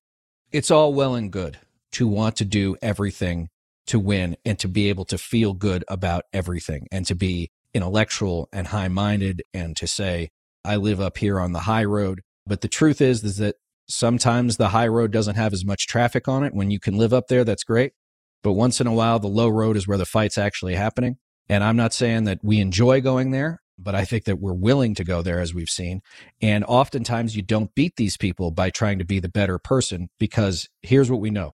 it's 0.52 0.72
all 0.72 0.94
well 0.94 1.16
and 1.16 1.32
good 1.32 1.60
to 1.94 2.08
want 2.08 2.36
to 2.38 2.46
do 2.46 2.76
everything 2.82 3.48
to 3.88 3.98
win 3.98 4.36
and 4.44 4.60
to 4.60 4.68
be 4.68 4.90
able 4.90 5.06
to 5.06 5.18
feel 5.18 5.54
good 5.54 5.86
about 5.88 6.26
everything 6.34 6.88
and 6.92 7.06
to 7.06 7.16
be 7.16 7.50
intellectual 7.74 8.50
and 8.52 8.68
high 8.68 8.90
minded 8.90 9.44
and 9.54 9.78
to 9.78 9.88
say, 9.88 10.30
I 10.66 10.76
live 10.76 11.00
up 11.00 11.18
here 11.18 11.40
on 11.40 11.54
the 11.54 11.62
high 11.62 11.86
road. 11.86 12.22
But 12.46 12.62
the 12.62 12.68
truth 12.68 13.00
is, 13.00 13.24
is 13.24 13.38
that 13.38 13.56
sometimes 13.90 14.58
the 14.58 14.70
high 14.70 14.88
road 14.88 15.12
doesn't 15.12 15.36
have 15.36 15.54
as 15.54 15.66
much 15.66 15.88
traffic 15.88 16.28
on 16.28 16.44
it. 16.44 16.54
When 16.54 16.72
you 16.72 16.80
can 16.80 16.98
live 16.98 17.14
up 17.14 17.28
there, 17.28 17.44
that's 17.44 17.64
great. 17.64 17.94
But 18.42 18.54
once 18.54 18.80
in 18.80 18.88
a 18.88 18.94
while, 18.94 19.20
the 19.20 19.28
low 19.28 19.50
road 19.50 19.76
is 19.76 19.88
where 19.88 19.98
the 19.98 20.06
fight's 20.06 20.38
actually 20.38 20.76
happening. 20.76 21.18
And 21.50 21.64
I'm 21.64 21.76
not 21.76 21.94
saying 21.94 22.26
that 22.26 22.40
we 22.44 22.60
enjoy 22.60 23.02
going 23.02 23.32
there 23.32 23.62
but 23.82 23.96
I 23.96 24.06
think 24.06 24.26
that 24.26 24.40
we're 24.40 24.54
willing 24.54 24.94
to 24.96 25.04
go 25.04 25.22
there 25.22 25.40
as 25.40 25.54
we've 25.54 25.70
seen. 25.70 26.02
And 26.42 26.64
oftentimes 26.66 27.36
you 27.36 27.42
don't 27.42 27.74
beat 27.74 27.96
these 27.96 28.18
people 28.18 28.52
by 28.52 28.70
trying 28.70 29.00
to 29.00 29.06
be 29.06 29.20
the 29.20 29.30
better 29.30 29.58
person 29.58 30.10
because 30.20 30.68
here's 30.82 31.10
what 31.10 31.22
we 31.22 31.30
know. 31.30 31.54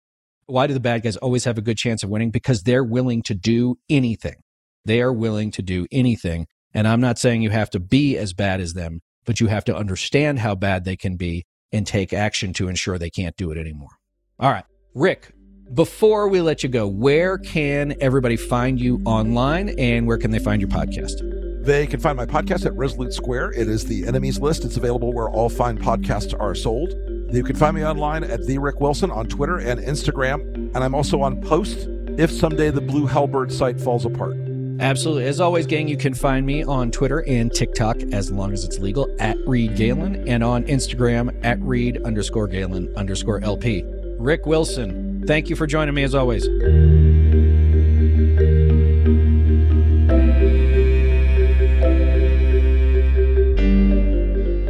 Why 0.46 0.66
do 0.66 0.74
the 0.74 0.80
bad 0.80 1.02
guys 1.02 1.16
always 1.16 1.44
have 1.44 1.58
a 1.58 1.62
good 1.62 1.78
chance 1.78 2.02
of 2.02 2.10
winning? 2.10 2.30
Because 2.30 2.62
they're 2.62 2.84
willing 2.84 3.22
to 3.22 3.34
do 3.34 3.78
anything. 3.88 4.36
They 4.84 5.00
are 5.00 5.12
willing 5.12 5.50
to 5.52 5.62
do 5.62 5.86
anything. 5.90 6.46
And 6.74 6.86
I'm 6.86 7.00
not 7.00 7.18
saying 7.18 7.42
you 7.42 7.50
have 7.50 7.70
to 7.70 7.80
be 7.80 8.16
as 8.16 8.32
bad 8.32 8.60
as 8.60 8.74
them, 8.74 9.00
but 9.24 9.40
you 9.40 9.46
have 9.46 9.64
to 9.64 9.76
understand 9.76 10.40
how 10.40 10.54
bad 10.54 10.84
they 10.84 10.96
can 10.96 11.16
be 11.16 11.46
and 11.72 11.86
take 11.86 12.12
action 12.12 12.52
to 12.54 12.68
ensure 12.68 12.98
they 12.98 13.10
can't 13.10 13.36
do 13.36 13.50
it 13.50 13.58
anymore. 13.58 13.90
All 14.38 14.50
right. 14.50 14.64
Rick, 14.94 15.32
before 15.72 16.28
we 16.28 16.40
let 16.40 16.62
you 16.62 16.68
go, 16.68 16.88
where 16.88 17.38
can 17.38 17.94
everybody 18.00 18.36
find 18.36 18.80
you 18.80 19.00
online 19.04 19.68
and 19.78 20.06
where 20.06 20.18
can 20.18 20.30
they 20.30 20.38
find 20.38 20.60
your 20.60 20.70
podcast? 20.70 21.64
They 21.64 21.86
can 21.86 22.00
find 22.00 22.16
my 22.16 22.26
podcast 22.26 22.66
at 22.66 22.74
Resolute 22.74 23.12
Square. 23.12 23.52
It 23.52 23.68
is 23.68 23.84
the 23.84 24.06
enemies 24.06 24.40
list. 24.40 24.64
It's 24.64 24.76
available 24.76 25.12
where 25.12 25.28
all 25.28 25.48
fine 25.48 25.78
podcasts 25.78 26.38
are 26.40 26.54
sold. 26.54 26.94
You 27.32 27.44
can 27.44 27.54
find 27.54 27.76
me 27.76 27.84
online 27.84 28.24
at 28.24 28.44
the 28.46 28.58
Rick 28.58 28.80
Wilson 28.80 29.10
on 29.10 29.26
Twitter 29.28 29.58
and 29.58 29.78
Instagram, 29.78 30.40
and 30.74 30.78
I'm 30.78 30.94
also 30.94 31.20
on 31.20 31.40
Post 31.42 31.86
if 32.18 32.32
someday 32.32 32.70
the 32.70 32.80
Blue 32.80 33.06
Hellbird 33.06 33.52
site 33.52 33.80
falls 33.80 34.04
apart. 34.04 34.49
Absolutely. 34.80 35.26
As 35.26 35.40
always, 35.40 35.66
gang, 35.66 35.88
you 35.88 35.98
can 35.98 36.14
find 36.14 36.46
me 36.46 36.64
on 36.64 36.90
Twitter 36.90 37.22
and 37.26 37.52
TikTok 37.52 38.00
as 38.12 38.30
long 38.32 38.54
as 38.54 38.64
it's 38.64 38.78
legal 38.78 39.14
at 39.18 39.36
Reed 39.46 39.76
Galen 39.76 40.26
and 40.26 40.42
on 40.42 40.64
Instagram 40.64 41.38
at 41.44 41.60
Reed 41.60 42.02
underscore 42.02 42.48
Galen 42.48 42.90
underscore 42.96 43.44
LP. 43.44 43.84
Rick 44.18 44.46
Wilson, 44.46 45.22
thank 45.26 45.50
you 45.50 45.56
for 45.56 45.66
joining 45.66 45.94
me 45.94 46.02
as 46.02 46.14
always. 46.14 46.46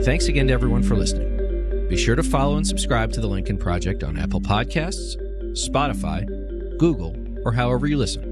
Thanks 0.04 0.26
again 0.26 0.48
to 0.48 0.52
everyone 0.52 0.82
for 0.82 0.96
listening. 0.96 1.88
Be 1.88 1.96
sure 1.96 2.16
to 2.16 2.22
follow 2.24 2.56
and 2.56 2.66
subscribe 2.66 3.12
to 3.12 3.20
the 3.20 3.28
Lincoln 3.28 3.58
Project 3.58 4.02
on 4.02 4.18
Apple 4.18 4.40
Podcasts, 4.40 5.16
Spotify, 5.52 6.26
Google, 6.78 7.16
or 7.44 7.52
however 7.52 7.86
you 7.86 7.96
listen. 7.96 8.29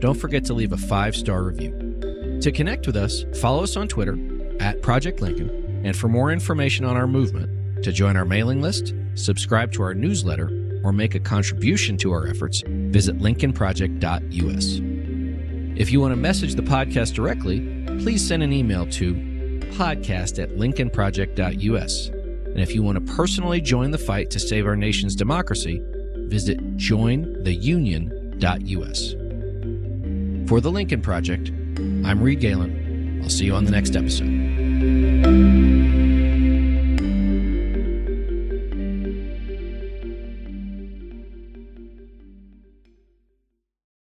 Don't 0.00 0.14
forget 0.14 0.44
to 0.46 0.54
leave 0.54 0.72
a 0.72 0.76
five 0.76 1.16
star 1.16 1.42
review. 1.42 2.38
To 2.40 2.52
connect 2.52 2.86
with 2.86 2.96
us, 2.96 3.24
follow 3.40 3.64
us 3.64 3.76
on 3.76 3.88
Twitter 3.88 4.16
at 4.60 4.80
Project 4.80 5.20
Lincoln, 5.20 5.82
and 5.84 5.96
for 5.96 6.08
more 6.08 6.30
information 6.30 6.84
on 6.84 6.96
our 6.96 7.06
movement, 7.06 7.82
to 7.82 7.92
join 7.92 8.16
our 8.16 8.24
mailing 8.24 8.60
list, 8.60 8.94
subscribe 9.14 9.72
to 9.72 9.82
our 9.82 9.94
newsletter, 9.94 10.80
or 10.84 10.92
make 10.92 11.14
a 11.14 11.20
contribution 11.20 11.96
to 11.98 12.12
our 12.12 12.28
efforts, 12.28 12.62
visit 12.66 13.18
lincolnproject.us. 13.18 14.80
If 15.80 15.92
you 15.92 16.00
want 16.00 16.12
to 16.12 16.16
message 16.16 16.54
the 16.54 16.62
podcast 16.62 17.14
directly, 17.14 17.60
please 18.02 18.26
send 18.26 18.42
an 18.42 18.52
email 18.52 18.86
to 18.86 19.14
podcast 19.72 20.42
at 20.42 20.56
lincolnproject.us. 20.56 22.08
And 22.08 22.60
if 22.60 22.74
you 22.74 22.82
want 22.82 23.04
to 23.04 23.14
personally 23.14 23.60
join 23.60 23.90
the 23.90 23.98
fight 23.98 24.30
to 24.30 24.40
save 24.40 24.66
our 24.66 24.76
nation's 24.76 25.14
democracy, 25.14 25.82
visit 26.28 26.58
jointheunion.us. 26.76 29.27
For 30.48 30.62
the 30.62 30.70
Lincoln 30.70 31.02
Project, 31.02 31.50
I'm 31.78 32.22
Reed 32.22 32.40
Galen. 32.40 33.20
I'll 33.22 33.28
see 33.28 33.44
you 33.44 33.54
on 33.54 33.66
the 33.66 33.70
next 33.70 33.94
episode. 33.94 35.87